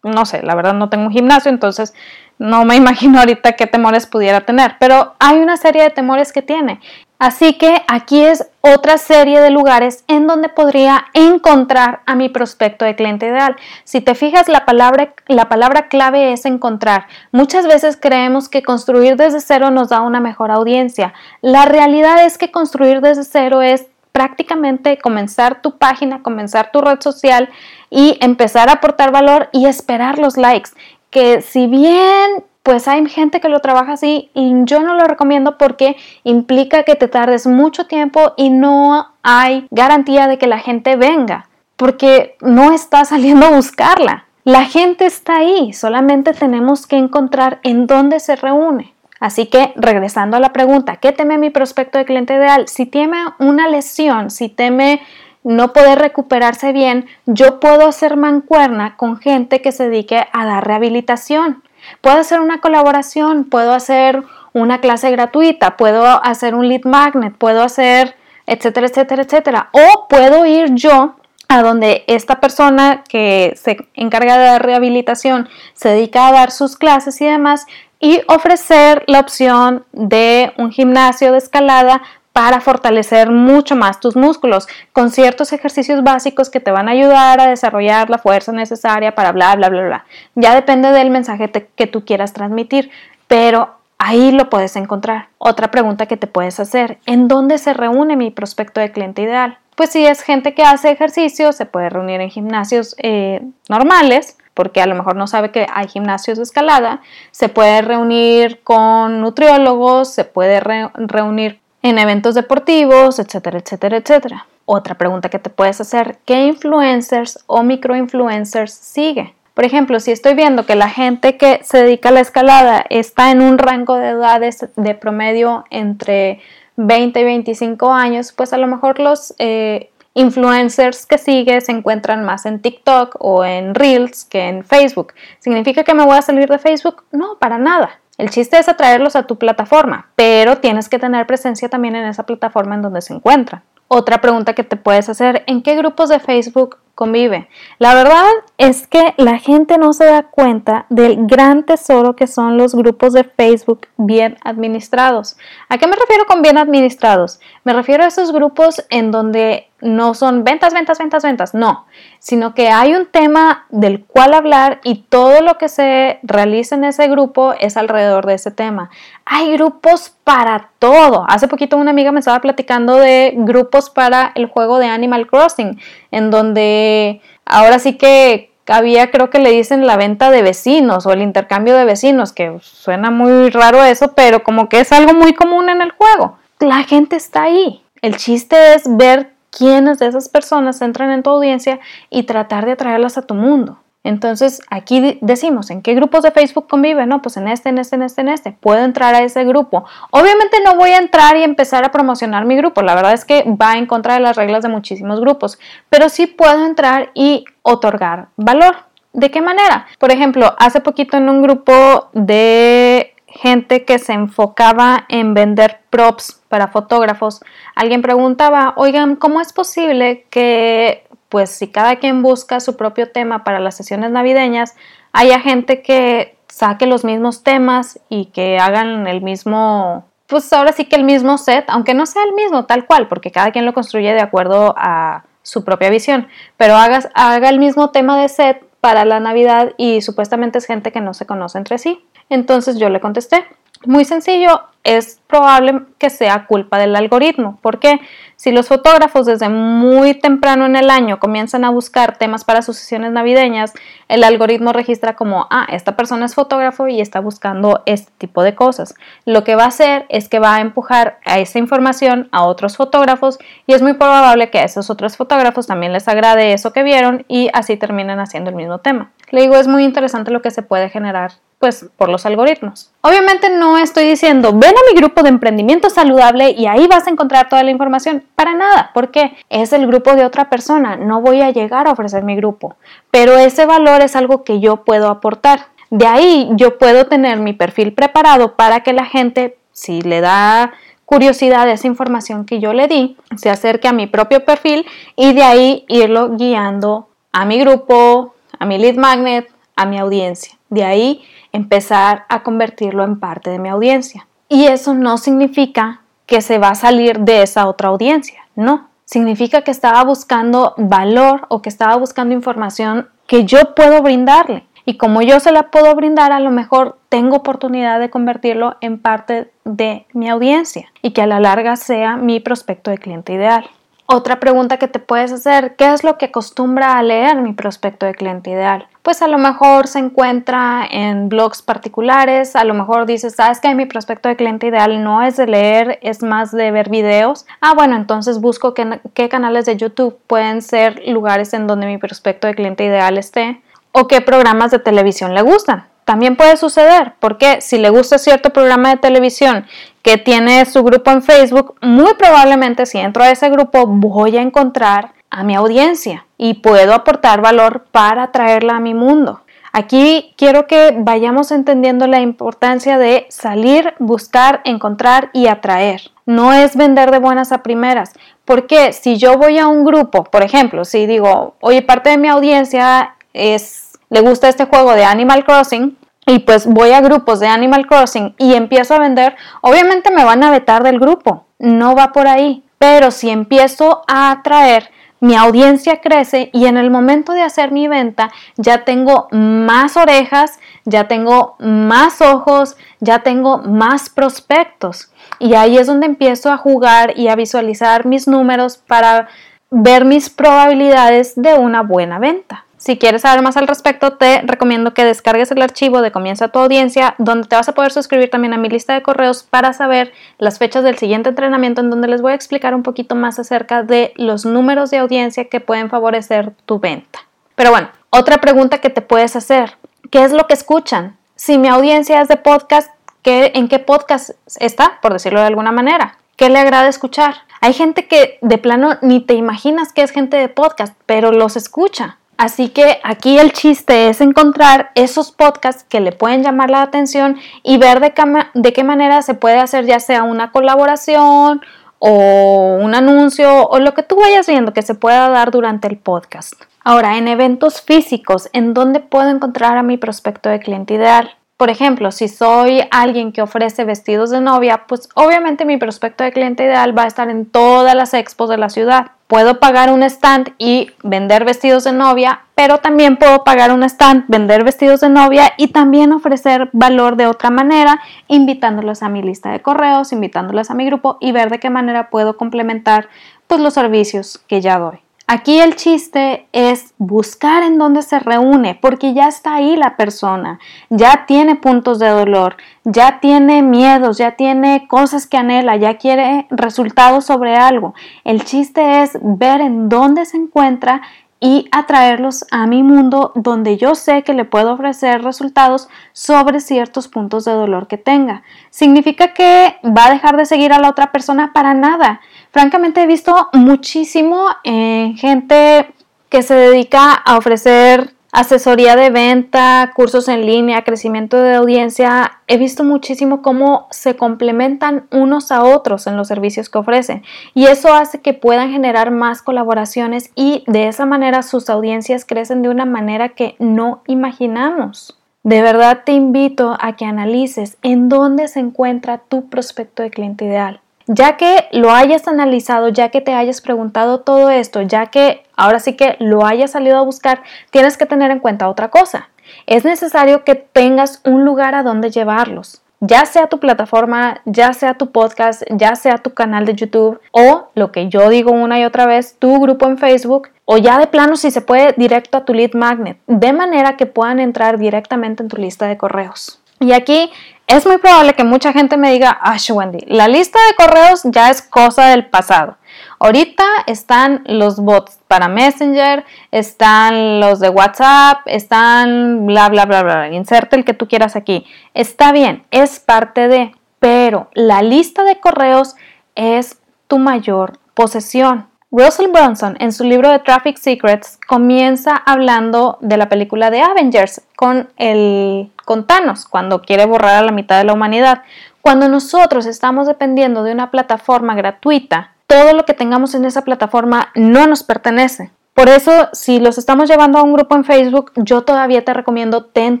no 0.02 0.26
sé, 0.26 0.42
la 0.42 0.54
verdad 0.54 0.74
no 0.74 0.88
tengo 0.88 1.04
un 1.04 1.12
gimnasio, 1.12 1.50
entonces 1.50 1.94
no 2.40 2.64
me 2.64 2.74
imagino 2.82 3.20
ahorita 3.20 3.52
qué 3.52 3.68
temores 3.68 4.06
pudiera 4.06 4.40
tener, 4.40 4.74
pero 4.80 5.14
hay 5.20 5.38
una 5.38 5.56
serie 5.56 5.84
de 5.84 5.90
temores 5.90 6.32
que 6.32 6.42
tiene 6.42 6.80
Así 7.20 7.52
que 7.58 7.82
aquí 7.86 8.24
es 8.24 8.48
otra 8.62 8.96
serie 8.96 9.42
de 9.42 9.50
lugares 9.50 10.04
en 10.08 10.26
donde 10.26 10.48
podría 10.48 11.04
encontrar 11.12 12.00
a 12.06 12.14
mi 12.14 12.30
prospecto 12.30 12.86
de 12.86 12.96
cliente 12.96 13.26
ideal. 13.26 13.56
Si 13.84 14.00
te 14.00 14.14
fijas, 14.14 14.48
la 14.48 14.64
palabra, 14.64 15.12
la 15.28 15.50
palabra 15.50 15.88
clave 15.88 16.32
es 16.32 16.46
encontrar. 16.46 17.08
Muchas 17.30 17.66
veces 17.66 17.98
creemos 18.00 18.48
que 18.48 18.62
construir 18.62 19.16
desde 19.16 19.42
cero 19.42 19.70
nos 19.70 19.90
da 19.90 20.00
una 20.00 20.18
mejor 20.18 20.50
audiencia. 20.50 21.12
La 21.42 21.66
realidad 21.66 22.24
es 22.24 22.38
que 22.38 22.50
construir 22.50 23.02
desde 23.02 23.24
cero 23.24 23.60
es 23.60 23.84
prácticamente 24.12 24.96
comenzar 24.96 25.60
tu 25.60 25.76
página, 25.76 26.22
comenzar 26.22 26.72
tu 26.72 26.80
red 26.80 27.00
social 27.00 27.50
y 27.90 28.16
empezar 28.22 28.70
a 28.70 28.74
aportar 28.74 29.12
valor 29.12 29.50
y 29.52 29.66
esperar 29.66 30.18
los 30.18 30.38
likes. 30.38 30.70
Que 31.10 31.42
si 31.42 31.66
bien 31.66 32.44
pues 32.62 32.88
hay 32.88 33.06
gente 33.08 33.40
que 33.40 33.48
lo 33.48 33.60
trabaja 33.60 33.92
así 33.92 34.30
y 34.34 34.52
yo 34.64 34.80
no 34.82 34.94
lo 34.94 35.04
recomiendo 35.04 35.56
porque 35.58 35.96
implica 36.24 36.82
que 36.82 36.94
te 36.94 37.08
tardes 37.08 37.46
mucho 37.46 37.86
tiempo 37.86 38.34
y 38.36 38.50
no 38.50 39.08
hay 39.22 39.66
garantía 39.70 40.28
de 40.28 40.38
que 40.38 40.46
la 40.46 40.58
gente 40.58 40.96
venga, 40.96 41.48
porque 41.76 42.36
no 42.40 42.72
está 42.72 43.04
saliendo 43.06 43.46
a 43.46 43.50
buscarla. 43.50 44.26
La 44.44 44.64
gente 44.64 45.04
está 45.06 45.36
ahí, 45.36 45.72
solamente 45.72 46.32
tenemos 46.32 46.86
que 46.86 46.96
encontrar 46.96 47.60
en 47.62 47.86
dónde 47.86 48.20
se 48.20 48.36
reúne. 48.36 48.94
Así 49.18 49.46
que 49.46 49.74
regresando 49.76 50.38
a 50.38 50.40
la 50.40 50.52
pregunta, 50.54 50.96
¿qué 50.96 51.12
teme 51.12 51.36
mi 51.36 51.50
prospecto 51.50 51.98
de 51.98 52.06
cliente 52.06 52.34
ideal? 52.34 52.68
Si 52.68 52.86
teme 52.86 53.18
una 53.38 53.68
lesión, 53.68 54.30
si 54.30 54.48
teme 54.48 55.02
no 55.42 55.72
poder 55.72 55.98
recuperarse 55.98 56.72
bien, 56.72 57.06
yo 57.26 57.60
puedo 57.60 57.86
hacer 57.88 58.16
mancuerna 58.16 58.96
con 58.96 59.18
gente 59.18 59.62
que 59.62 59.72
se 59.72 59.88
dedique 59.88 60.26
a 60.32 60.46
dar 60.46 60.66
rehabilitación. 60.66 61.62
Puedo 62.00 62.18
hacer 62.18 62.40
una 62.40 62.60
colaboración, 62.60 63.44
puedo 63.44 63.72
hacer 63.72 64.22
una 64.52 64.80
clase 64.80 65.10
gratuita, 65.10 65.76
puedo 65.76 66.04
hacer 66.22 66.54
un 66.54 66.68
lead 66.68 66.84
magnet, 66.84 67.34
puedo 67.36 67.62
hacer 67.62 68.16
etcétera, 68.50 68.88
etcétera, 68.88 69.22
etcétera. 69.22 69.70
O 69.72 70.08
puedo 70.08 70.44
ir 70.44 70.74
yo 70.74 71.14
a 71.48 71.62
donde 71.62 72.04
esta 72.08 72.40
persona 72.40 73.04
que 73.08 73.54
se 73.56 73.88
encarga 73.94 74.38
de 74.38 74.44
dar 74.44 74.64
rehabilitación 74.64 75.48
se 75.74 75.90
dedica 75.90 76.26
a 76.26 76.32
dar 76.32 76.50
sus 76.50 76.76
clases 76.76 77.20
y 77.20 77.26
demás 77.26 77.66
y 78.00 78.22
ofrecer 78.28 79.04
la 79.06 79.20
opción 79.20 79.84
de 79.92 80.52
un 80.58 80.72
gimnasio 80.72 81.32
de 81.32 81.38
escalada 81.38 82.02
para 82.32 82.60
fortalecer 82.60 83.30
mucho 83.30 83.76
más 83.76 84.00
tus 84.00 84.16
músculos 84.16 84.68
con 84.92 85.10
ciertos 85.10 85.52
ejercicios 85.52 86.02
básicos 86.02 86.48
que 86.50 86.60
te 86.60 86.70
van 86.70 86.88
a 86.88 86.92
ayudar 86.92 87.40
a 87.40 87.48
desarrollar 87.48 88.08
la 88.08 88.18
fuerza 88.18 88.52
necesaria 88.52 89.14
para 89.14 89.32
bla, 89.32 89.56
bla, 89.56 89.68
bla, 89.68 89.82
bla. 89.82 90.04
Ya 90.34 90.54
depende 90.54 90.90
del 90.90 91.10
mensaje 91.10 91.50
que 91.50 91.86
tú 91.86 92.04
quieras 92.04 92.32
transmitir, 92.32 92.90
pero 93.26 93.74
ahí 93.98 94.32
lo 94.32 94.48
puedes 94.48 94.74
encontrar. 94.76 95.28
Otra 95.38 95.70
pregunta 95.70 96.06
que 96.06 96.16
te 96.16 96.26
puedes 96.26 96.58
hacer, 96.58 96.98
¿en 97.06 97.28
dónde 97.28 97.58
se 97.58 97.74
reúne 97.74 98.16
mi 98.16 98.30
prospecto 98.30 98.80
de 98.80 98.92
cliente 98.92 99.22
ideal? 99.22 99.58
Pues 99.76 99.90
si 99.90 100.04
es 100.06 100.22
gente 100.22 100.54
que 100.54 100.62
hace 100.62 100.90
ejercicio, 100.90 101.52
se 101.52 101.66
puede 101.66 101.90
reunir 101.90 102.20
en 102.20 102.30
gimnasios 102.30 102.94
eh, 102.98 103.40
normales, 103.68 104.36
porque 104.54 104.82
a 104.82 104.86
lo 104.86 104.94
mejor 104.94 105.16
no 105.16 105.26
sabe 105.26 105.50
que 105.52 105.66
hay 105.72 105.88
gimnasios 105.88 106.38
de 106.38 106.44
escalada, 106.44 107.00
se 107.30 107.48
puede 107.48 107.80
reunir 107.82 108.62
con 108.62 109.20
nutriólogos, 109.20 110.12
se 110.12 110.24
puede 110.24 110.60
reunir 110.60 111.60
en 111.82 111.98
eventos 111.98 112.34
deportivos, 112.34 113.18
etcétera, 113.18 113.58
etcétera, 113.58 113.96
etcétera. 113.96 114.46
Otra 114.64 114.94
pregunta 114.94 115.28
que 115.28 115.38
te 115.38 115.50
puedes 115.50 115.80
hacer, 115.80 116.18
¿qué 116.24 116.44
influencers 116.44 117.42
o 117.46 117.62
microinfluencers 117.62 118.72
sigue? 118.72 119.34
Por 119.54 119.64
ejemplo, 119.64 119.98
si 120.00 120.12
estoy 120.12 120.34
viendo 120.34 120.64
que 120.64 120.76
la 120.76 120.88
gente 120.88 121.36
que 121.36 121.60
se 121.64 121.82
dedica 121.82 122.10
a 122.10 122.12
la 122.12 122.20
escalada 122.20 122.84
está 122.88 123.30
en 123.30 123.42
un 123.42 123.58
rango 123.58 123.96
de 123.96 124.10
edades 124.10 124.66
de 124.76 124.94
promedio 124.94 125.64
entre 125.70 126.40
20 126.76 127.20
y 127.20 127.24
25 127.24 127.92
años, 127.92 128.32
pues 128.32 128.52
a 128.52 128.58
lo 128.58 128.66
mejor 128.66 129.00
los 129.00 129.34
eh, 129.38 129.90
influencers 130.14 131.04
que 131.04 131.18
sigue 131.18 131.60
se 131.60 131.72
encuentran 131.72 132.24
más 132.24 132.46
en 132.46 132.60
TikTok 132.60 133.16
o 133.18 133.44
en 133.44 133.74
Reels 133.74 134.24
que 134.24 134.48
en 134.48 134.64
Facebook. 134.64 135.14
¿Significa 135.40 135.84
que 135.84 135.94
me 135.94 136.04
voy 136.04 136.16
a 136.16 136.22
salir 136.22 136.48
de 136.48 136.58
Facebook? 136.58 137.04
No, 137.12 137.36
para 137.38 137.58
nada. 137.58 138.00
El 138.20 138.28
chiste 138.28 138.58
es 138.58 138.68
atraerlos 138.68 139.16
a 139.16 139.22
tu 139.22 139.36
plataforma, 139.36 140.10
pero 140.14 140.58
tienes 140.58 140.90
que 140.90 140.98
tener 140.98 141.26
presencia 141.26 141.70
también 141.70 141.96
en 141.96 142.04
esa 142.04 142.26
plataforma 142.26 142.74
en 142.74 142.82
donde 142.82 143.00
se 143.00 143.14
encuentran. 143.14 143.62
Otra 143.88 144.20
pregunta 144.20 144.52
que 144.52 144.62
te 144.62 144.76
puedes 144.76 145.08
hacer, 145.08 145.42
¿en 145.46 145.62
qué 145.62 145.74
grupos 145.74 146.10
de 146.10 146.20
Facebook 146.20 146.76
convive? 146.94 147.48
La 147.78 147.94
verdad 147.94 148.26
es 148.58 148.86
que 148.86 149.14
la 149.16 149.38
gente 149.38 149.78
no 149.78 149.94
se 149.94 150.04
da 150.04 150.24
cuenta 150.24 150.84
del 150.90 151.26
gran 151.26 151.64
tesoro 151.64 152.14
que 152.14 152.26
son 152.26 152.58
los 152.58 152.74
grupos 152.74 153.14
de 153.14 153.24
Facebook 153.24 153.88
bien 153.96 154.36
administrados. 154.44 155.38
¿A 155.70 155.78
qué 155.78 155.86
me 155.86 155.96
refiero 155.96 156.26
con 156.26 156.42
bien 156.42 156.58
administrados? 156.58 157.40
Me 157.64 157.72
refiero 157.72 158.04
a 158.04 158.08
esos 158.08 158.32
grupos 158.32 158.84
en 158.90 159.10
donde 159.10 159.69
no 159.80 160.14
son 160.14 160.44
ventas, 160.44 160.74
ventas, 160.74 160.98
ventas, 160.98 161.22
ventas, 161.22 161.54
no, 161.54 161.86
sino 162.18 162.54
que 162.54 162.68
hay 162.68 162.94
un 162.94 163.06
tema 163.06 163.66
del 163.70 164.04
cual 164.04 164.34
hablar 164.34 164.80
y 164.84 165.02
todo 165.08 165.40
lo 165.40 165.58
que 165.58 165.68
se 165.68 166.18
realiza 166.22 166.74
en 166.74 166.84
ese 166.84 167.08
grupo 167.08 167.54
es 167.58 167.76
alrededor 167.76 168.26
de 168.26 168.34
ese 168.34 168.50
tema. 168.50 168.90
Hay 169.24 169.52
grupos 169.52 170.14
para 170.24 170.70
todo. 170.78 171.24
Hace 171.28 171.48
poquito 171.48 171.76
una 171.76 171.90
amiga 171.90 172.12
me 172.12 172.20
estaba 172.20 172.40
platicando 172.40 172.96
de 172.96 173.34
grupos 173.36 173.90
para 173.90 174.32
el 174.34 174.46
juego 174.46 174.78
de 174.78 174.86
Animal 174.86 175.26
Crossing, 175.26 175.80
en 176.10 176.30
donde 176.30 177.20
ahora 177.44 177.78
sí 177.78 177.96
que 177.96 178.50
había, 178.66 179.10
creo 179.10 179.30
que 179.30 179.38
le 179.38 179.50
dicen 179.50 179.86
la 179.86 179.96
venta 179.96 180.30
de 180.30 180.42
vecinos 180.42 181.06
o 181.06 181.12
el 181.12 181.22
intercambio 181.22 181.76
de 181.76 181.84
vecinos, 181.84 182.32
que 182.32 182.58
suena 182.60 183.10
muy 183.10 183.50
raro 183.50 183.82
eso, 183.82 184.12
pero 184.14 184.42
como 184.42 184.68
que 184.68 184.80
es 184.80 184.92
algo 184.92 185.12
muy 185.14 185.34
común 185.34 185.68
en 185.68 185.80
el 185.80 185.90
juego. 185.90 186.38
La 186.60 186.84
gente 186.84 187.16
está 187.16 187.44
ahí. 187.44 187.82
El 188.02 188.16
chiste 188.16 188.74
es 188.74 188.84
ver 188.86 189.32
quiénes 189.50 189.98
de 189.98 190.06
esas 190.06 190.28
personas 190.28 190.80
entran 190.82 191.10
en 191.10 191.22
tu 191.22 191.30
audiencia 191.30 191.80
y 192.08 192.24
tratar 192.24 192.66
de 192.66 192.72
atraerlas 192.72 193.18
a 193.18 193.22
tu 193.22 193.34
mundo. 193.34 193.78
Entonces, 194.02 194.62
aquí 194.70 195.18
decimos, 195.20 195.70
¿en 195.70 195.82
qué 195.82 195.94
grupos 195.94 196.22
de 196.22 196.30
Facebook 196.30 196.68
convive? 196.68 197.04
No, 197.04 197.20
pues 197.20 197.36
en 197.36 197.48
este, 197.48 197.68
en 197.68 197.78
este, 197.78 197.96
en 197.96 198.02
este, 198.02 198.20
en 198.22 198.28
este. 198.30 198.52
Puedo 198.52 198.82
entrar 198.82 199.14
a 199.14 199.22
ese 199.22 199.44
grupo. 199.44 199.84
Obviamente 200.10 200.56
no 200.64 200.76
voy 200.76 200.90
a 200.90 200.98
entrar 200.98 201.36
y 201.36 201.42
empezar 201.42 201.84
a 201.84 201.92
promocionar 201.92 202.46
mi 202.46 202.56
grupo. 202.56 202.80
La 202.80 202.94
verdad 202.94 203.12
es 203.12 203.26
que 203.26 203.44
va 203.60 203.74
en 203.74 203.84
contra 203.84 204.14
de 204.14 204.20
las 204.20 204.36
reglas 204.36 204.62
de 204.62 204.70
muchísimos 204.70 205.20
grupos. 205.20 205.58
Pero 205.90 206.08
sí 206.08 206.26
puedo 206.26 206.64
entrar 206.64 207.10
y 207.14 207.44
otorgar 207.62 208.28
valor. 208.36 208.76
¿De 209.12 209.30
qué 209.30 209.42
manera? 209.42 209.86
Por 209.98 210.12
ejemplo, 210.12 210.54
hace 210.58 210.80
poquito 210.80 211.16
en 211.16 211.28
un 211.28 211.42
grupo 211.42 212.08
de 212.14 213.09
gente 213.40 213.86
que 213.86 213.98
se 213.98 214.12
enfocaba 214.12 215.06
en 215.08 215.32
vender 215.32 215.80
props 215.88 216.42
para 216.50 216.68
fotógrafos, 216.68 217.40
alguien 217.74 218.02
preguntaba, 218.02 218.74
oigan, 218.76 219.16
¿cómo 219.16 219.40
es 219.40 219.54
posible 219.54 220.26
que, 220.28 221.06
pues 221.30 221.48
si 221.48 221.68
cada 221.68 221.96
quien 221.96 222.22
busca 222.22 222.60
su 222.60 222.76
propio 222.76 223.10
tema 223.10 223.42
para 223.42 223.58
las 223.58 223.78
sesiones 223.78 224.10
navideñas, 224.10 224.76
haya 225.12 225.40
gente 225.40 225.80
que 225.80 226.36
saque 226.48 226.84
los 226.84 227.02
mismos 227.02 227.42
temas 227.42 227.98
y 228.10 228.26
que 228.26 228.58
hagan 228.58 229.06
el 229.06 229.22
mismo 229.22 230.04
pues 230.26 230.52
ahora 230.52 230.72
sí 230.72 230.84
que 230.84 230.94
el 230.94 231.02
mismo 231.02 231.38
set, 231.38 231.64
aunque 231.68 231.94
no 231.94 232.06
sea 232.06 232.22
el 232.22 232.34
mismo 232.34 232.66
tal 232.66 232.86
cual, 232.86 233.08
porque 233.08 233.32
cada 233.32 233.50
quien 233.50 233.64
lo 233.64 233.72
construye 233.72 234.12
de 234.12 234.20
acuerdo 234.20 234.74
a 234.76 235.24
su 235.42 235.64
propia 235.64 235.90
visión, 235.90 236.28
pero 236.56 236.76
haga 236.76 237.48
el 237.48 237.58
mismo 237.58 237.90
tema 237.90 238.20
de 238.20 238.28
set 238.28 238.64
para 238.80 239.04
la 239.04 239.18
Navidad 239.18 239.72
y 239.76 240.02
supuestamente 240.02 240.58
es 240.58 240.66
gente 240.66 240.92
que 240.92 241.00
no 241.00 241.14
se 241.14 241.26
conoce 241.26 241.58
entre 241.58 241.78
sí. 241.78 242.04
Entonces 242.30 242.78
yo 242.78 242.88
le 242.88 243.00
contesté, 243.00 243.44
muy 243.86 244.04
sencillo, 244.04 244.62
es 244.84 245.20
probable 245.26 245.82
que 245.98 246.10
sea 246.10 246.46
culpa 246.46 246.78
del 246.78 246.96
algoritmo. 246.96 247.58
porque 247.62 248.00
Si 248.36 248.52
los 248.52 248.68
fotógrafos 248.68 249.26
desde 249.26 249.50
muy 249.50 250.14
temprano 250.14 250.64
en 250.64 250.76
el 250.76 250.88
año 250.88 251.18
comienzan 251.18 251.64
a 251.64 251.70
buscar 251.70 252.16
temas 252.16 252.44
para 252.44 252.62
sus 252.62 252.76
sesiones 252.78 253.12
navideñas, 253.12 253.74
el 254.08 254.24
algoritmo 254.24 254.72
registra 254.72 255.14
como, 255.14 255.46
ah, 255.50 255.66
esta 255.70 255.96
persona 255.96 256.24
es 256.24 256.34
fotógrafo 256.34 256.88
y 256.88 257.02
está 257.02 257.20
buscando 257.20 257.82
este 257.84 258.10
tipo 258.16 258.42
de 258.42 258.54
cosas. 258.54 258.94
Lo 259.26 259.44
que 259.44 259.56
va 259.56 259.64
a 259.64 259.68
hacer 259.68 260.06
es 260.08 260.30
que 260.30 260.38
va 260.38 260.56
a 260.56 260.60
empujar 260.60 261.18
a 261.26 261.38
esa 261.38 261.58
información 261.58 262.28
a 262.32 262.44
otros 262.44 262.78
fotógrafos 262.78 263.38
y 263.66 263.74
es 263.74 263.82
muy 263.82 263.92
probable 263.92 264.50
que 264.50 264.60
a 264.60 264.64
esos 264.64 264.88
otros 264.88 265.18
fotógrafos 265.18 265.66
también 265.66 265.92
les 265.92 266.08
agrade 266.08 266.54
eso 266.54 266.72
que 266.72 266.82
vieron 266.82 267.26
y 267.28 267.50
así 267.52 267.76
terminen 267.76 268.20
haciendo 268.20 268.48
el 268.48 268.56
mismo 268.56 268.78
tema. 268.78 269.10
Le 269.30 269.42
digo, 269.42 269.56
es 269.56 269.68
muy 269.68 269.84
interesante 269.84 270.30
lo 270.30 270.40
que 270.40 270.50
se 270.50 270.62
puede 270.62 270.88
generar 270.88 271.32
pues 271.60 271.90
por 271.98 272.08
los 272.08 272.24
algoritmos. 272.24 272.90
Obviamente 273.02 273.50
no 273.50 273.76
estoy 273.76 274.06
diciendo, 274.06 274.52
ven 274.54 274.70
a 274.70 274.90
mi 274.90 274.98
grupo 274.98 275.22
de 275.22 275.28
emprendimiento 275.28 275.90
saludable 275.90 276.52
y 276.52 276.66
ahí 276.66 276.86
vas 276.86 277.06
a 277.06 277.10
encontrar 277.10 277.50
toda 277.50 277.62
la 277.62 277.70
información. 277.70 278.24
Para 278.34 278.54
nada, 278.54 278.90
porque 278.94 279.36
es 279.50 279.74
el 279.74 279.86
grupo 279.86 280.14
de 280.14 280.24
otra 280.24 280.48
persona, 280.48 280.96
no 280.96 281.20
voy 281.20 281.42
a 281.42 281.50
llegar 281.50 281.86
a 281.86 281.92
ofrecer 281.92 282.24
mi 282.24 282.34
grupo, 282.34 282.76
pero 283.10 283.36
ese 283.36 283.66
valor 283.66 284.00
es 284.00 284.16
algo 284.16 284.42
que 284.42 284.58
yo 284.58 284.84
puedo 284.84 285.08
aportar. 285.08 285.66
De 285.90 286.06
ahí 286.06 286.48
yo 286.54 286.78
puedo 286.78 287.06
tener 287.06 287.38
mi 287.38 287.52
perfil 287.52 287.92
preparado 287.92 288.56
para 288.56 288.80
que 288.80 288.94
la 288.94 289.04
gente, 289.04 289.58
si 289.72 290.00
le 290.00 290.22
da 290.22 290.72
curiosidad 291.04 291.68
esa 291.68 291.86
información 291.86 292.46
que 292.46 292.58
yo 292.58 292.72
le 292.72 292.88
di, 292.88 293.18
se 293.36 293.50
acerque 293.50 293.86
a 293.86 293.92
mi 293.92 294.06
propio 294.06 294.46
perfil 294.46 294.86
y 295.14 295.34
de 295.34 295.42
ahí 295.42 295.84
irlo 295.88 296.30
guiando 296.36 297.08
a 297.32 297.44
mi 297.44 297.58
grupo, 297.58 298.34
a 298.58 298.64
mi 298.64 298.78
lead 298.78 298.94
magnet, 298.94 299.50
a 299.76 299.84
mi 299.84 299.98
audiencia. 299.98 300.56
De 300.70 300.84
ahí 300.84 301.24
empezar 301.52 302.24
a 302.28 302.42
convertirlo 302.42 303.04
en 303.04 303.18
parte 303.18 303.50
de 303.50 303.58
mi 303.58 303.68
audiencia. 303.68 304.26
Y 304.48 304.66
eso 304.66 304.94
no 304.94 305.18
significa 305.18 306.02
que 306.26 306.40
se 306.42 306.58
va 306.58 306.70
a 306.70 306.74
salir 306.74 307.20
de 307.20 307.42
esa 307.42 307.66
otra 307.66 307.88
audiencia, 307.88 308.46
no. 308.54 308.88
Significa 309.04 309.62
que 309.62 309.72
estaba 309.72 310.04
buscando 310.04 310.74
valor 310.76 311.46
o 311.48 311.62
que 311.62 311.68
estaba 311.68 311.96
buscando 311.96 312.32
información 312.32 313.08
que 313.26 313.44
yo 313.44 313.74
puedo 313.74 314.02
brindarle. 314.02 314.66
Y 314.84 314.96
como 314.96 315.22
yo 315.22 315.40
se 315.40 315.52
la 315.52 315.70
puedo 315.70 315.94
brindar, 315.94 316.32
a 316.32 316.40
lo 316.40 316.50
mejor 316.50 316.98
tengo 317.08 317.36
oportunidad 317.36 318.00
de 318.00 318.10
convertirlo 318.10 318.76
en 318.80 319.00
parte 319.00 319.50
de 319.64 320.06
mi 320.12 320.28
audiencia 320.28 320.92
y 321.02 321.10
que 321.10 321.22
a 321.22 321.26
la 321.26 321.40
larga 321.40 321.76
sea 321.76 322.16
mi 322.16 322.40
prospecto 322.40 322.90
de 322.90 322.98
cliente 322.98 323.32
ideal. 323.32 323.68
Otra 324.12 324.40
pregunta 324.40 324.76
que 324.76 324.88
te 324.88 324.98
puedes 324.98 325.30
hacer, 325.30 325.76
¿qué 325.76 325.92
es 325.92 326.02
lo 326.02 326.18
que 326.18 326.26
acostumbra 326.26 326.98
a 326.98 327.02
leer 327.04 327.36
mi 327.36 327.52
prospecto 327.52 328.06
de 328.06 328.14
cliente 328.16 328.50
ideal? 328.50 328.88
Pues 329.02 329.22
a 329.22 329.28
lo 329.28 329.38
mejor 329.38 329.86
se 329.86 330.00
encuentra 330.00 330.84
en 330.90 331.28
blogs 331.28 331.62
particulares, 331.62 332.56
a 332.56 332.64
lo 332.64 332.74
mejor 332.74 333.06
dices, 333.06 333.36
sabes 333.36 333.60
que 333.60 333.72
mi 333.76 333.86
prospecto 333.86 334.28
de 334.28 334.34
cliente 334.34 334.66
ideal 334.66 335.04
no 335.04 335.22
es 335.22 335.36
de 335.36 335.46
leer, 335.46 336.00
es 336.02 336.24
más 336.24 336.50
de 336.50 336.72
ver 336.72 336.90
videos. 336.90 337.46
Ah, 337.60 337.72
bueno, 337.76 337.94
entonces 337.94 338.40
busco 338.40 338.74
qué, 338.74 339.00
qué 339.14 339.28
canales 339.28 339.64
de 339.66 339.76
YouTube 339.76 340.18
pueden 340.26 340.60
ser 340.60 341.00
lugares 341.06 341.54
en 341.54 341.68
donde 341.68 341.86
mi 341.86 341.98
prospecto 341.98 342.48
de 342.48 342.56
cliente 342.56 342.84
ideal 342.84 343.16
esté 343.16 343.62
o 343.92 344.08
qué 344.08 344.20
programas 344.20 344.72
de 344.72 344.80
televisión 344.80 345.34
le 345.34 345.42
gustan. 345.42 345.86
También 346.04 346.34
puede 346.34 346.56
suceder, 346.56 347.12
porque 347.20 347.60
si 347.60 347.78
le 347.78 347.88
gusta 347.90 348.18
cierto 348.18 348.50
programa 348.50 348.90
de 348.90 348.96
televisión 348.96 349.66
que 350.02 350.16
tiene 350.16 350.64
su 350.66 350.82
grupo 350.82 351.10
en 351.10 351.22
Facebook, 351.22 351.76
muy 351.82 352.14
probablemente 352.14 352.86
si 352.86 352.98
entro 352.98 353.22
a 353.22 353.30
ese 353.30 353.50
grupo 353.50 353.86
voy 353.86 354.36
a 354.36 354.42
encontrar 354.42 355.12
a 355.30 355.42
mi 355.44 355.54
audiencia 355.54 356.26
y 356.38 356.54
puedo 356.54 356.94
aportar 356.94 357.40
valor 357.40 357.86
para 357.92 358.32
traerla 358.32 358.76
a 358.76 358.80
mi 358.80 358.94
mundo. 358.94 359.42
Aquí 359.72 360.34
quiero 360.36 360.66
que 360.66 360.94
vayamos 360.98 361.52
entendiendo 361.52 362.08
la 362.08 362.20
importancia 362.20 362.98
de 362.98 363.26
salir, 363.28 363.94
buscar, 364.00 364.62
encontrar 364.64 365.30
y 365.32 365.46
atraer. 365.46 366.10
No 366.26 366.52
es 366.52 366.76
vender 366.76 367.12
de 367.12 367.20
buenas 367.20 367.52
a 367.52 367.62
primeras, 367.62 368.12
porque 368.44 368.92
si 368.92 369.16
yo 369.16 369.38
voy 369.38 369.58
a 369.58 369.68
un 369.68 369.84
grupo, 369.84 370.24
por 370.24 370.42
ejemplo, 370.42 370.84
si 370.84 371.06
digo, 371.06 371.54
oye, 371.60 371.82
parte 371.82 372.10
de 372.10 372.18
mi 372.18 372.28
audiencia 372.28 373.14
es 373.32 373.90
le 374.10 374.20
gusta 374.20 374.48
este 374.48 374.64
juego 374.64 374.94
de 374.94 375.04
Animal 375.04 375.44
Crossing, 375.44 375.96
y 376.30 376.38
pues 376.40 376.66
voy 376.66 376.92
a 376.92 377.00
grupos 377.00 377.40
de 377.40 377.48
Animal 377.48 377.86
Crossing 377.86 378.36
y 378.38 378.54
empiezo 378.54 378.94
a 378.94 379.00
vender, 379.00 379.34
obviamente 379.62 380.12
me 380.12 380.24
van 380.24 380.44
a 380.44 380.52
vetar 380.52 380.84
del 380.84 381.00
grupo, 381.00 381.46
no 381.58 381.96
va 381.96 382.12
por 382.12 382.28
ahí. 382.28 382.62
Pero 382.78 383.10
si 383.10 383.28
empiezo 383.30 384.02
a 384.06 384.30
atraer, 384.30 384.90
mi 385.18 385.34
audiencia 385.34 386.00
crece 386.00 386.48
y 386.52 386.66
en 386.66 386.76
el 386.78 386.90
momento 386.90 387.32
de 387.32 387.42
hacer 387.42 387.72
mi 387.72 387.88
venta 387.88 388.30
ya 388.56 388.84
tengo 388.84 389.28
más 389.32 389.96
orejas, 389.96 390.60
ya 390.84 391.08
tengo 391.08 391.56
más 391.58 392.22
ojos, 392.22 392.76
ya 393.00 393.24
tengo 393.24 393.58
más 393.58 394.08
prospectos. 394.08 395.10
Y 395.40 395.54
ahí 395.54 395.78
es 395.78 395.88
donde 395.88 396.06
empiezo 396.06 396.50
a 396.52 396.56
jugar 396.56 397.18
y 397.18 397.28
a 397.28 397.36
visualizar 397.36 398.06
mis 398.06 398.28
números 398.28 398.78
para 398.78 399.28
ver 399.70 400.04
mis 400.04 400.30
probabilidades 400.30 401.34
de 401.34 401.54
una 401.54 401.82
buena 401.82 402.18
venta. 402.18 402.64
Si 402.80 402.96
quieres 402.96 403.22
saber 403.22 403.42
más 403.42 403.58
al 403.58 403.68
respecto, 403.68 404.14
te 404.14 404.40
recomiendo 404.40 404.94
que 404.94 405.04
descargues 405.04 405.50
el 405.50 405.60
archivo 405.60 406.00
de 406.00 406.12
Comienza 406.12 406.48
tu 406.48 406.60
audiencia, 406.60 407.14
donde 407.18 407.46
te 407.46 407.54
vas 407.54 407.68
a 407.68 407.74
poder 407.74 407.92
suscribir 407.92 408.30
también 408.30 408.54
a 408.54 408.56
mi 408.56 408.70
lista 408.70 408.94
de 408.94 409.02
correos 409.02 409.42
para 409.42 409.74
saber 409.74 410.14
las 410.38 410.58
fechas 410.58 410.82
del 410.82 410.96
siguiente 410.96 411.28
entrenamiento, 411.28 411.82
en 411.82 411.90
donde 411.90 412.08
les 412.08 412.22
voy 412.22 412.32
a 412.32 412.36
explicar 412.36 412.74
un 412.74 412.82
poquito 412.82 413.14
más 413.14 413.38
acerca 413.38 413.82
de 413.82 414.14
los 414.16 414.46
números 414.46 414.90
de 414.90 414.96
audiencia 414.96 415.44
que 415.44 415.60
pueden 415.60 415.90
favorecer 415.90 416.54
tu 416.64 416.78
venta. 416.78 417.18
Pero 417.54 417.70
bueno, 417.70 417.90
otra 418.08 418.38
pregunta 418.38 418.78
que 418.78 418.88
te 418.88 419.02
puedes 419.02 419.36
hacer, 419.36 419.76
¿qué 420.10 420.24
es 420.24 420.32
lo 420.32 420.46
que 420.46 420.54
escuchan? 420.54 421.18
Si 421.36 421.58
mi 421.58 421.68
audiencia 421.68 422.22
es 422.22 422.28
de 422.28 422.38
podcast, 422.38 422.90
¿en 423.24 423.68
qué 423.68 423.78
podcast 423.78 424.30
está, 424.58 425.00
por 425.02 425.12
decirlo 425.12 425.40
de 425.40 425.48
alguna 425.48 425.70
manera? 425.70 426.16
¿Qué 426.36 426.48
le 426.48 426.58
agrada 426.58 426.88
escuchar? 426.88 427.34
Hay 427.60 427.74
gente 427.74 428.08
que 428.08 428.38
de 428.40 428.56
plano 428.56 428.96
ni 429.02 429.20
te 429.20 429.34
imaginas 429.34 429.92
que 429.92 430.00
es 430.00 430.12
gente 430.12 430.38
de 430.38 430.48
podcast, 430.48 430.96
pero 431.04 431.30
los 431.30 431.56
escucha. 431.56 432.16
Así 432.40 432.70
que 432.70 433.00
aquí 433.02 433.38
el 433.38 433.52
chiste 433.52 434.08
es 434.08 434.22
encontrar 434.22 434.92
esos 434.94 435.30
podcasts 435.30 435.84
que 435.86 436.00
le 436.00 436.10
pueden 436.10 436.42
llamar 436.42 436.70
la 436.70 436.80
atención 436.80 437.36
y 437.62 437.76
ver 437.76 438.00
de, 438.00 438.14
de 438.54 438.72
qué 438.72 438.82
manera 438.82 439.20
se 439.20 439.34
puede 439.34 439.58
hacer 439.58 439.84
ya 439.84 440.00
sea 440.00 440.22
una 440.22 440.50
colaboración 440.50 441.60
o 441.98 442.78
un 442.80 442.94
anuncio 442.94 443.68
o 443.68 443.78
lo 443.78 443.92
que 443.92 444.02
tú 444.02 444.16
vayas 444.16 444.46
viendo 444.46 444.72
que 444.72 444.80
se 444.80 444.94
pueda 444.94 445.28
dar 445.28 445.50
durante 445.50 445.86
el 445.86 445.98
podcast. 445.98 446.54
Ahora, 446.82 447.18
en 447.18 447.28
eventos 447.28 447.82
físicos, 447.82 448.48
¿en 448.54 448.72
dónde 448.72 449.00
puedo 449.00 449.28
encontrar 449.28 449.76
a 449.76 449.82
mi 449.82 449.98
prospecto 449.98 450.48
de 450.48 450.60
cliente 450.60 450.94
ideal? 450.94 451.36
Por 451.60 451.68
ejemplo, 451.68 452.10
si 452.10 452.26
soy 452.26 452.80
alguien 452.90 453.32
que 453.32 453.42
ofrece 453.42 453.84
vestidos 453.84 454.30
de 454.30 454.40
novia, 454.40 454.86
pues 454.86 455.10
obviamente 455.14 455.66
mi 455.66 455.76
prospecto 455.76 456.24
de 456.24 456.32
cliente 456.32 456.64
ideal 456.64 456.96
va 456.96 457.02
a 457.02 457.06
estar 457.06 457.28
en 457.28 457.44
todas 457.44 457.94
las 457.94 458.14
expos 458.14 458.48
de 458.48 458.56
la 458.56 458.70
ciudad. 458.70 459.10
Puedo 459.26 459.60
pagar 459.60 459.92
un 459.92 460.02
stand 460.02 460.54
y 460.56 460.90
vender 461.02 461.44
vestidos 461.44 461.84
de 461.84 461.92
novia, 461.92 462.44
pero 462.54 462.78
también 462.78 463.18
puedo 463.18 463.44
pagar 463.44 463.72
un 463.72 463.82
stand, 463.82 464.24
vender 464.28 464.64
vestidos 464.64 465.00
de 465.00 465.10
novia 465.10 465.52
y 465.58 465.68
también 465.68 466.14
ofrecer 466.14 466.70
valor 466.72 467.16
de 467.16 467.26
otra 467.26 467.50
manera, 467.50 468.00
invitándolos 468.26 469.02
a 469.02 469.10
mi 469.10 469.20
lista 469.20 469.50
de 469.50 469.60
correos, 469.60 470.14
invitándolos 470.14 470.70
a 470.70 470.74
mi 470.74 470.86
grupo 470.86 471.18
y 471.20 471.32
ver 471.32 471.50
de 471.50 471.60
qué 471.60 471.68
manera 471.68 472.08
puedo 472.08 472.38
complementar 472.38 473.10
pues 473.46 473.60
los 473.60 473.74
servicios 473.74 474.38
que 474.48 474.62
ya 474.62 474.78
doy. 474.78 475.00
Aquí 475.32 475.60
el 475.60 475.76
chiste 475.76 476.48
es 476.50 476.92
buscar 476.98 477.62
en 477.62 477.78
dónde 477.78 478.02
se 478.02 478.18
reúne, 478.18 478.74
porque 478.74 479.14
ya 479.14 479.28
está 479.28 479.54
ahí 479.54 479.76
la 479.76 479.96
persona, 479.96 480.58
ya 480.88 481.24
tiene 481.26 481.54
puntos 481.54 482.00
de 482.00 482.08
dolor, 482.08 482.56
ya 482.82 483.20
tiene 483.20 483.62
miedos, 483.62 484.18
ya 484.18 484.32
tiene 484.32 484.88
cosas 484.88 485.28
que 485.28 485.36
anhela, 485.36 485.76
ya 485.76 485.98
quiere 485.98 486.48
resultados 486.50 487.26
sobre 487.26 487.54
algo. 487.54 487.94
El 488.24 488.42
chiste 488.42 489.02
es 489.02 489.16
ver 489.22 489.60
en 489.60 489.88
dónde 489.88 490.24
se 490.24 490.36
encuentra 490.36 491.00
y 491.40 491.68
atraerlos 491.72 492.44
a 492.50 492.66
mi 492.66 492.82
mundo 492.82 493.32
donde 493.34 493.78
yo 493.78 493.94
sé 493.94 494.22
que 494.22 494.34
le 494.34 494.44
puedo 494.44 494.74
ofrecer 494.74 495.24
resultados 495.24 495.88
sobre 496.12 496.60
ciertos 496.60 497.08
puntos 497.08 497.46
de 497.46 497.52
dolor 497.52 497.86
que 497.86 497.96
tenga. 497.96 498.42
¿Significa 498.68 499.32
que 499.32 499.76
va 499.84 500.06
a 500.06 500.10
dejar 500.10 500.36
de 500.36 500.44
seguir 500.44 500.72
a 500.74 500.78
la 500.78 500.90
otra 500.90 501.10
persona? 501.10 501.52
Para 501.54 501.72
nada. 501.72 502.20
Francamente 502.52 503.02
he 503.02 503.06
visto 503.06 503.48
muchísimo 503.54 504.48
eh, 504.64 505.14
gente 505.16 505.94
que 506.28 506.42
se 506.42 506.54
dedica 506.54 507.14
a 507.14 507.38
ofrecer 507.38 508.14
asesoría 508.32 508.96
de 508.96 509.10
venta, 509.10 509.92
cursos 509.94 510.28
en 510.28 510.46
línea, 510.46 510.84
crecimiento 510.84 511.40
de 511.40 511.54
audiencia. 511.54 512.40
He 512.46 512.58
visto 512.58 512.84
muchísimo 512.84 513.42
cómo 513.42 513.88
se 513.90 514.16
complementan 514.16 515.06
unos 515.10 515.50
a 515.50 515.62
otros 515.64 516.06
en 516.06 516.16
los 516.16 516.28
servicios 516.28 516.68
que 516.68 516.78
ofrecen 516.78 517.22
y 517.54 517.66
eso 517.66 517.92
hace 517.92 518.20
que 518.20 518.34
puedan 518.34 518.70
generar 518.70 519.10
más 519.10 519.42
colaboraciones 519.42 520.30
y 520.34 520.64
de 520.66 520.88
esa 520.88 521.06
manera 521.06 521.42
sus 521.42 521.68
audiencias 521.70 522.24
crecen 522.24 522.62
de 522.62 522.68
una 522.68 522.84
manera 522.84 523.30
que 523.30 523.56
no 523.58 524.02
imaginamos. 524.06 525.16
De 525.42 525.62
verdad 525.62 526.02
te 526.04 526.12
invito 526.12 526.76
a 526.80 526.96
que 526.96 527.06
analices 527.06 527.78
en 527.82 528.08
dónde 528.08 528.46
se 528.48 528.60
encuentra 528.60 529.18
tu 529.18 529.48
prospecto 529.48 530.02
de 530.02 530.10
cliente 530.10 530.44
ideal. 530.44 530.80
Ya 531.06 531.36
que 531.36 531.66
lo 531.72 531.92
hayas 531.92 532.28
analizado, 532.28 532.88
ya 532.88 533.08
que 533.08 533.20
te 533.20 533.34
hayas 533.34 533.60
preguntado 533.60 534.20
todo 534.20 534.50
esto, 534.50 534.82
ya 534.82 535.06
que 535.06 535.42
ahora 535.56 535.80
sí 535.80 535.96
que 535.96 536.16
lo 536.20 536.46
hayas 536.46 536.70
salido 536.70 536.98
a 536.98 537.02
buscar, 537.02 537.42
tienes 537.70 537.96
que 537.96 538.06
tener 538.06 538.30
en 538.30 538.38
cuenta 538.38 538.68
otra 538.68 538.88
cosa. 538.88 539.28
Es 539.66 539.84
necesario 539.84 540.44
que 540.44 540.54
tengas 540.54 541.20
un 541.24 541.44
lugar 541.44 541.74
a 541.74 541.82
donde 541.82 542.10
llevarlos 542.10 542.82
ya 543.00 543.24
sea 543.24 543.46
tu 543.46 543.58
plataforma, 543.58 544.40
ya 544.44 544.72
sea 544.72 544.94
tu 544.94 545.10
podcast, 545.10 545.62
ya 545.70 545.96
sea 545.96 546.18
tu 546.18 546.34
canal 546.34 546.66
de 546.66 546.74
YouTube 546.74 547.18
o 547.32 547.68
lo 547.74 547.92
que 547.92 548.08
yo 548.08 548.28
digo 548.28 548.52
una 548.52 548.78
y 548.78 548.84
otra 548.84 549.06
vez, 549.06 549.36
tu 549.38 549.58
grupo 549.58 549.86
en 549.86 549.98
Facebook 549.98 550.48
o 550.66 550.76
ya 550.76 550.98
de 550.98 551.06
plano 551.06 551.36
si 551.36 551.50
se 551.50 551.62
puede 551.62 551.94
directo 551.96 552.36
a 552.36 552.44
tu 552.44 552.52
lead 552.52 552.74
magnet, 552.74 553.18
de 553.26 553.52
manera 553.52 553.96
que 553.96 554.06
puedan 554.06 554.38
entrar 554.38 554.78
directamente 554.78 555.42
en 555.42 555.48
tu 555.48 555.56
lista 555.56 555.88
de 555.88 555.96
correos. 555.96 556.60
Y 556.78 556.92
aquí 556.92 557.30
es 557.70 557.86
muy 557.86 557.98
probable 557.98 558.34
que 558.34 558.42
mucha 558.42 558.72
gente 558.72 558.96
me 558.96 559.12
diga, 559.12 559.38
ah, 559.40 559.56
Wendy, 559.70 560.00
la 560.08 560.26
lista 560.26 560.58
de 560.66 560.74
correos 560.74 561.20
ya 561.24 561.50
es 561.50 561.62
cosa 561.62 562.06
del 562.06 562.26
pasado. 562.26 562.76
Ahorita 563.20 563.64
están 563.86 564.42
los 564.46 564.80
bots 564.80 565.20
para 565.28 565.46
Messenger, 565.46 566.24
están 566.50 567.38
los 567.38 567.60
de 567.60 567.68
WhatsApp, 567.68 568.40
están 568.46 569.46
bla, 569.46 569.68
bla, 569.68 569.84
bla, 569.86 570.02
bla. 570.02 570.28
Inserte 570.32 570.74
el 570.74 570.84
que 570.84 570.94
tú 570.94 571.06
quieras 571.06 571.36
aquí. 571.36 571.64
Está 571.94 572.32
bien, 572.32 572.64
es 572.72 572.98
parte 572.98 573.46
de, 573.46 573.72
pero 574.00 574.48
la 574.54 574.82
lista 574.82 575.22
de 575.22 575.38
correos 575.38 575.94
es 576.34 576.80
tu 577.06 577.18
mayor 577.18 577.78
posesión. 577.94 578.69
Russell 578.92 579.30
Brunson 579.30 579.76
en 579.78 579.92
su 579.92 580.02
libro 580.02 580.30
de 580.30 580.40
Traffic 580.40 580.76
Secrets 580.76 581.38
comienza 581.46 582.16
hablando 582.16 582.98
de 583.00 583.16
la 583.16 583.28
película 583.28 583.70
de 583.70 583.82
Avengers 583.82 584.42
con 584.56 584.88
el 584.96 585.70
con 585.84 586.08
Thanos 586.08 586.44
cuando 586.44 586.82
quiere 586.82 587.06
borrar 587.06 587.36
a 587.36 587.46
la 587.46 587.52
mitad 587.52 587.78
de 587.78 587.84
la 587.84 587.92
humanidad. 587.92 588.42
Cuando 588.82 589.08
nosotros 589.08 589.66
estamos 589.66 590.08
dependiendo 590.08 590.64
de 590.64 590.72
una 590.72 590.90
plataforma 590.90 591.54
gratuita, 591.54 592.32
todo 592.48 592.72
lo 592.72 592.84
que 592.84 592.94
tengamos 592.94 593.36
en 593.36 593.44
esa 593.44 593.62
plataforma 593.62 594.30
no 594.34 594.66
nos 594.66 594.82
pertenece. 594.82 595.52
Por 595.72 595.88
eso, 595.88 596.28
si 596.32 596.58
los 596.58 596.76
estamos 596.76 597.08
llevando 597.08 597.38
a 597.38 597.44
un 597.44 597.52
grupo 597.52 597.76
en 597.76 597.84
Facebook, 597.84 598.32
yo 598.34 598.62
todavía 598.62 599.04
te 599.04 599.14
recomiendo 599.14 599.66
ten 599.66 600.00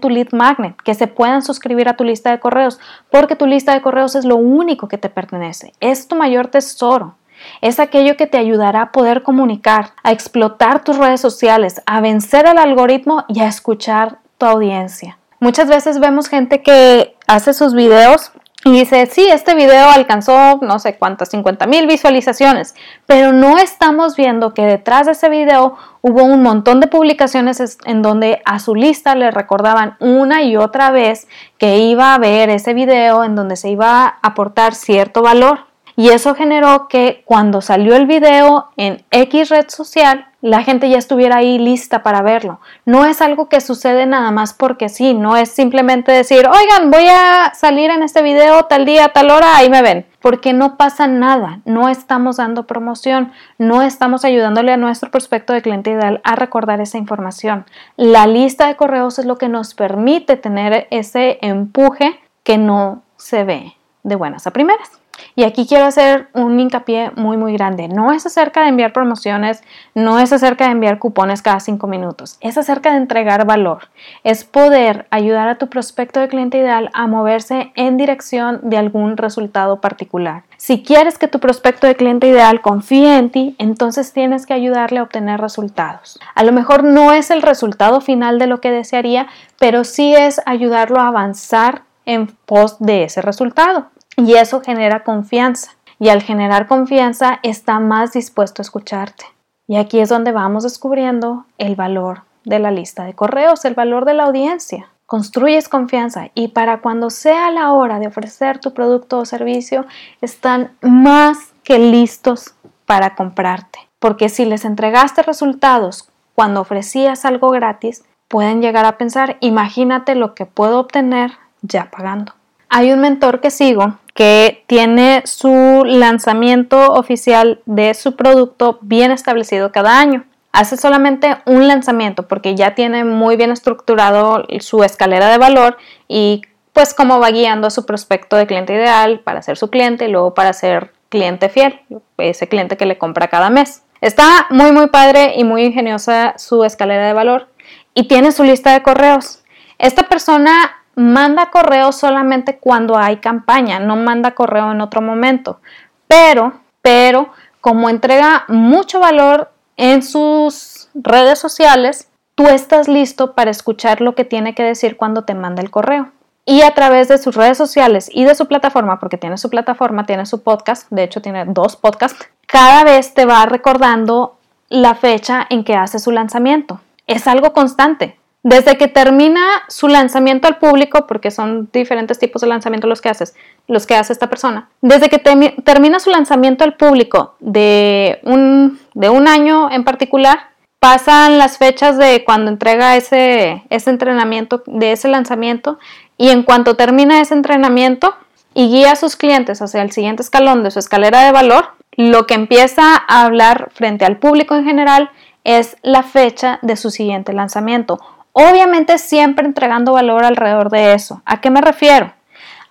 tu 0.00 0.10
lead 0.10 0.32
magnet, 0.32 0.76
que 0.82 0.94
se 0.94 1.06
puedan 1.06 1.42
suscribir 1.42 1.88
a 1.88 1.96
tu 1.96 2.02
lista 2.02 2.32
de 2.32 2.40
correos, 2.40 2.80
porque 3.08 3.36
tu 3.36 3.46
lista 3.46 3.72
de 3.72 3.82
correos 3.82 4.16
es 4.16 4.24
lo 4.24 4.34
único 4.34 4.88
que 4.88 4.98
te 4.98 5.08
pertenece, 5.08 5.72
es 5.78 6.08
tu 6.08 6.16
mayor 6.16 6.48
tesoro. 6.48 7.14
Es 7.60 7.80
aquello 7.80 8.16
que 8.16 8.26
te 8.26 8.38
ayudará 8.38 8.82
a 8.82 8.92
poder 8.92 9.22
comunicar, 9.22 9.90
a 10.02 10.12
explotar 10.12 10.84
tus 10.84 10.96
redes 10.96 11.20
sociales, 11.20 11.82
a 11.86 12.00
vencer 12.00 12.46
el 12.46 12.58
algoritmo 12.58 13.24
y 13.28 13.40
a 13.40 13.48
escuchar 13.48 14.18
tu 14.38 14.46
audiencia. 14.46 15.18
Muchas 15.38 15.68
veces 15.68 16.00
vemos 16.00 16.28
gente 16.28 16.62
que 16.62 17.16
hace 17.26 17.54
sus 17.54 17.74
videos 17.74 18.32
y 18.62 18.72
dice, 18.72 19.06
sí, 19.06 19.26
este 19.26 19.54
video 19.54 19.88
alcanzó 19.88 20.58
no 20.60 20.78
sé 20.78 20.98
cuántas, 20.98 21.30
50 21.30 21.66
mil 21.66 21.86
visualizaciones, 21.86 22.74
pero 23.06 23.32
no 23.32 23.56
estamos 23.56 24.16
viendo 24.16 24.52
que 24.52 24.66
detrás 24.66 25.06
de 25.06 25.12
ese 25.12 25.30
video 25.30 25.78
hubo 26.02 26.24
un 26.24 26.42
montón 26.42 26.78
de 26.80 26.86
publicaciones 26.86 27.78
en 27.86 28.02
donde 28.02 28.42
a 28.44 28.58
su 28.58 28.74
lista 28.74 29.14
le 29.14 29.30
recordaban 29.30 29.96
una 29.98 30.42
y 30.42 30.58
otra 30.58 30.90
vez 30.90 31.26
que 31.56 31.78
iba 31.78 32.14
a 32.14 32.18
ver 32.18 32.50
ese 32.50 32.74
video 32.74 33.24
en 33.24 33.34
donde 33.34 33.56
se 33.56 33.70
iba 33.70 34.04
a 34.04 34.18
aportar 34.20 34.74
cierto 34.74 35.22
valor. 35.22 35.69
Y 35.96 36.08
eso 36.08 36.34
generó 36.34 36.88
que 36.88 37.22
cuando 37.24 37.60
salió 37.60 37.96
el 37.96 38.06
video 38.06 38.70
en 38.76 39.04
X 39.10 39.48
red 39.48 39.68
social, 39.68 40.26
la 40.42 40.62
gente 40.62 40.88
ya 40.88 40.96
estuviera 40.96 41.36
ahí 41.36 41.58
lista 41.58 42.02
para 42.02 42.22
verlo. 42.22 42.60
No 42.86 43.04
es 43.04 43.20
algo 43.20 43.48
que 43.48 43.60
sucede 43.60 44.06
nada 44.06 44.30
más 44.30 44.54
porque 44.54 44.88
sí, 44.88 45.12
no 45.12 45.36
es 45.36 45.50
simplemente 45.50 46.12
decir, 46.12 46.46
oigan, 46.46 46.90
voy 46.90 47.06
a 47.08 47.52
salir 47.54 47.90
en 47.90 48.02
este 48.02 48.22
video 48.22 48.64
tal 48.64 48.86
día, 48.86 49.10
tal 49.10 49.30
hora, 49.30 49.56
ahí 49.56 49.68
me 49.68 49.82
ven. 49.82 50.06
Porque 50.20 50.52
no 50.52 50.76
pasa 50.76 51.06
nada, 51.06 51.60
no 51.64 51.88
estamos 51.88 52.36
dando 52.36 52.66
promoción, 52.66 53.32
no 53.58 53.82
estamos 53.82 54.24
ayudándole 54.24 54.72
a 54.72 54.76
nuestro 54.76 55.10
prospecto 55.10 55.52
de 55.52 55.62
cliente 55.62 55.90
ideal 55.90 56.20
a 56.24 56.36
recordar 56.36 56.80
esa 56.80 56.98
información. 56.98 57.66
La 57.96 58.26
lista 58.26 58.66
de 58.66 58.76
correos 58.76 59.18
es 59.18 59.26
lo 59.26 59.36
que 59.36 59.48
nos 59.48 59.74
permite 59.74 60.36
tener 60.36 60.88
ese 60.90 61.38
empuje 61.42 62.18
que 62.44 62.58
no 62.58 63.02
se 63.16 63.44
ve 63.44 63.74
de 64.02 64.16
buenas 64.16 64.46
a 64.46 64.52
primeras. 64.52 64.99
Y 65.34 65.44
aquí 65.44 65.66
quiero 65.66 65.86
hacer 65.86 66.28
un 66.34 66.58
hincapié 66.58 67.12
muy 67.16 67.36
muy 67.36 67.52
grande. 67.54 67.88
No 67.88 68.12
es 68.12 68.26
acerca 68.26 68.62
de 68.62 68.68
enviar 68.68 68.92
promociones, 68.92 69.62
no 69.94 70.18
es 70.18 70.32
acerca 70.32 70.66
de 70.66 70.72
enviar 70.72 70.98
cupones 70.98 71.42
cada 71.42 71.60
cinco 71.60 71.86
minutos, 71.86 72.36
es 72.40 72.58
acerca 72.58 72.90
de 72.90 72.98
entregar 72.98 73.46
valor. 73.46 73.88
Es 74.24 74.44
poder 74.44 75.06
ayudar 75.10 75.48
a 75.48 75.58
tu 75.58 75.68
prospecto 75.68 76.20
de 76.20 76.28
cliente 76.28 76.58
ideal 76.58 76.90
a 76.92 77.06
moverse 77.06 77.72
en 77.74 77.96
dirección 77.96 78.60
de 78.62 78.76
algún 78.76 79.16
resultado 79.16 79.80
particular. 79.80 80.42
Si 80.56 80.82
quieres 80.82 81.16
que 81.16 81.28
tu 81.28 81.40
prospecto 81.40 81.86
de 81.86 81.96
cliente 81.96 82.26
ideal 82.26 82.60
confíe 82.60 83.16
en 83.16 83.30
ti, 83.30 83.56
entonces 83.58 84.12
tienes 84.12 84.46
que 84.46 84.54
ayudarle 84.54 84.98
a 84.98 85.04
obtener 85.04 85.40
resultados. 85.40 86.18
A 86.34 86.44
lo 86.44 86.52
mejor 86.52 86.84
no 86.84 87.12
es 87.12 87.30
el 87.30 87.42
resultado 87.42 88.00
final 88.00 88.38
de 88.38 88.46
lo 88.46 88.60
que 88.60 88.70
desearía, 88.70 89.26
pero 89.58 89.84
sí 89.84 90.14
es 90.14 90.40
ayudarlo 90.44 91.00
a 91.00 91.08
avanzar 91.08 91.82
en 92.04 92.26
pos 92.26 92.76
de 92.78 93.04
ese 93.04 93.22
resultado 93.22 93.90
y 94.20 94.34
eso 94.34 94.60
genera 94.60 95.04
confianza. 95.04 95.72
Y 95.98 96.08
al 96.08 96.22
generar 96.22 96.66
confianza 96.66 97.40
está 97.42 97.78
más 97.78 98.12
dispuesto 98.12 98.62
a 98.62 98.64
escucharte. 98.64 99.24
Y 99.66 99.76
aquí 99.76 100.00
es 100.00 100.08
donde 100.08 100.32
vamos 100.32 100.62
descubriendo 100.62 101.44
el 101.58 101.76
valor 101.76 102.22
de 102.44 102.58
la 102.58 102.70
lista 102.70 103.04
de 103.04 103.14
correos, 103.14 103.64
el 103.64 103.74
valor 103.74 104.04
de 104.04 104.14
la 104.14 104.24
audiencia. 104.24 104.88
Construyes 105.06 105.68
confianza 105.68 106.30
y 106.34 106.48
para 106.48 106.80
cuando 106.80 107.10
sea 107.10 107.50
la 107.50 107.72
hora 107.72 107.98
de 107.98 108.06
ofrecer 108.06 108.58
tu 108.58 108.72
producto 108.72 109.18
o 109.18 109.24
servicio, 109.24 109.86
están 110.20 110.72
más 110.80 111.52
que 111.64 111.78
listos 111.78 112.54
para 112.86 113.14
comprarte. 113.14 113.80
Porque 113.98 114.28
si 114.28 114.44
les 114.44 114.64
entregaste 114.64 115.22
resultados 115.22 116.08
cuando 116.34 116.60
ofrecías 116.60 117.24
algo 117.24 117.50
gratis, 117.50 118.04
pueden 118.28 118.62
llegar 118.62 118.86
a 118.86 118.96
pensar, 118.96 119.36
imagínate 119.40 120.14
lo 120.14 120.34
que 120.34 120.46
puedo 120.46 120.80
obtener 120.80 121.32
ya 121.62 121.90
pagando. 121.90 122.32
Hay 122.70 122.92
un 122.92 123.00
mentor 123.00 123.40
que 123.40 123.50
sigo 123.50 123.98
que 124.14 124.64
tiene 124.66 125.22
su 125.24 125.82
lanzamiento 125.84 126.92
oficial 126.92 127.60
de 127.66 127.94
su 127.94 128.16
producto 128.16 128.78
bien 128.82 129.10
establecido 129.10 129.72
cada 129.72 129.98
año. 129.98 130.24
Hace 130.52 130.76
solamente 130.76 131.38
un 131.46 131.66
lanzamiento 131.66 132.28
porque 132.28 132.54
ya 132.54 132.74
tiene 132.74 133.04
muy 133.04 133.36
bien 133.36 133.50
estructurado 133.50 134.44
su 134.60 134.84
escalera 134.84 135.28
de 135.28 135.38
valor 135.38 135.78
y 136.06 136.42
pues 136.72 136.94
cómo 136.94 137.18
va 137.18 137.30
guiando 137.30 137.66
a 137.66 137.70
su 137.70 137.86
prospecto 137.86 138.36
de 138.36 138.46
cliente 138.46 138.74
ideal 138.74 139.20
para 139.20 139.42
ser 139.42 139.56
su 139.56 139.70
cliente 139.70 140.06
y 140.06 140.10
luego 140.10 140.34
para 140.34 140.52
ser 140.52 140.92
cliente 141.08 141.48
fiel, 141.48 141.80
ese 142.18 142.48
cliente 142.48 142.76
que 142.76 142.86
le 142.86 142.98
compra 142.98 143.28
cada 143.28 143.50
mes. 143.50 143.82
Está 144.00 144.46
muy 144.50 144.70
muy 144.70 144.86
padre 144.88 145.34
y 145.36 145.44
muy 145.44 145.64
ingeniosa 145.64 146.34
su 146.36 146.64
escalera 146.64 147.06
de 147.06 147.12
valor 147.14 147.48
y 147.94 148.06
tiene 148.06 148.30
su 148.30 148.44
lista 148.44 148.72
de 148.72 148.82
correos. 148.82 149.42
Esta 149.78 150.04
persona 150.04 150.79
manda 151.00 151.50
correo 151.50 151.92
solamente 151.92 152.58
cuando 152.58 152.96
hay 152.98 153.16
campaña, 153.16 153.80
no 153.80 153.96
manda 153.96 154.32
correo 154.32 154.70
en 154.70 154.80
otro 154.80 155.00
momento. 155.00 155.60
Pero, 156.06 156.60
pero, 156.82 157.30
como 157.60 157.88
entrega 157.88 158.44
mucho 158.48 159.00
valor 159.00 159.50
en 159.76 160.02
sus 160.02 160.88
redes 160.94 161.38
sociales, 161.38 162.10
tú 162.34 162.48
estás 162.48 162.86
listo 162.86 163.34
para 163.34 163.50
escuchar 163.50 164.00
lo 164.00 164.14
que 164.14 164.24
tiene 164.24 164.54
que 164.54 164.62
decir 164.62 164.96
cuando 164.96 165.24
te 165.24 165.34
manda 165.34 165.62
el 165.62 165.70
correo. 165.70 166.10
Y 166.44 166.62
a 166.62 166.74
través 166.74 167.08
de 167.08 167.18
sus 167.18 167.34
redes 167.34 167.56
sociales 167.56 168.10
y 168.12 168.24
de 168.24 168.34
su 168.34 168.46
plataforma, 168.46 168.98
porque 168.98 169.18
tiene 169.18 169.38
su 169.38 169.48
plataforma, 169.48 170.04
tiene 170.04 170.26
su 170.26 170.42
podcast, 170.42 170.86
de 170.90 171.04
hecho 171.04 171.22
tiene 171.22 171.44
dos 171.46 171.76
podcasts, 171.76 172.28
cada 172.46 172.84
vez 172.84 173.14
te 173.14 173.24
va 173.24 173.46
recordando 173.46 174.36
la 174.68 174.94
fecha 174.94 175.46
en 175.48 175.64
que 175.64 175.76
hace 175.76 175.98
su 175.98 176.10
lanzamiento. 176.10 176.80
Es 177.06 177.26
algo 177.26 177.52
constante. 177.52 178.19
Desde 178.42 178.78
que 178.78 178.88
termina 178.88 179.42
su 179.68 179.88
lanzamiento 179.88 180.48
al 180.48 180.58
público, 180.58 181.06
porque 181.06 181.30
son 181.30 181.68
diferentes 181.72 182.18
tipos 182.18 182.40
de 182.40 182.48
lanzamiento 182.48 182.86
los 182.86 183.02
que 183.02 183.10
haces, 183.10 183.34
los 183.68 183.86
que 183.86 183.94
hace 183.94 184.14
esta 184.14 184.30
persona, 184.30 184.70
desde 184.80 185.10
que 185.10 185.18
termina 185.18 186.00
su 186.00 186.10
lanzamiento 186.10 186.64
al 186.64 186.74
público 186.74 187.34
de 187.40 188.18
un, 188.22 188.80
de 188.94 189.10
un 189.10 189.28
año 189.28 189.70
en 189.70 189.84
particular, 189.84 190.50
pasan 190.78 191.36
las 191.36 191.58
fechas 191.58 191.98
de 191.98 192.24
cuando 192.24 192.50
entrega 192.50 192.96
ese, 192.96 193.62
ese 193.68 193.90
entrenamiento, 193.90 194.62
de 194.66 194.92
ese 194.92 195.08
lanzamiento, 195.08 195.78
y 196.16 196.30
en 196.30 196.42
cuanto 196.42 196.76
termina 196.76 197.20
ese 197.20 197.34
entrenamiento 197.34 198.14
y 198.54 198.68
guía 198.68 198.92
a 198.92 198.96
sus 198.96 199.16
clientes 199.16 199.60
hacia 199.60 199.82
el 199.82 199.92
siguiente 199.92 200.22
escalón 200.22 200.62
de 200.62 200.70
su 200.70 200.78
escalera 200.78 201.24
de 201.24 201.32
valor, 201.32 201.72
lo 201.92 202.26
que 202.26 202.34
empieza 202.34 202.96
a 203.06 203.24
hablar 203.26 203.70
frente 203.74 204.06
al 204.06 204.16
público 204.16 204.54
en 204.54 204.64
general 204.64 205.10
es 205.44 205.76
la 205.82 206.02
fecha 206.02 206.58
de 206.62 206.76
su 206.76 206.90
siguiente 206.90 207.32
lanzamiento 207.32 208.00
Obviamente 208.32 208.98
siempre 208.98 209.46
entregando 209.46 209.92
valor 209.92 210.24
alrededor 210.24 210.70
de 210.70 210.94
eso. 210.94 211.22
¿A 211.24 211.40
qué 211.40 211.50
me 211.50 211.60
refiero? 211.60 212.12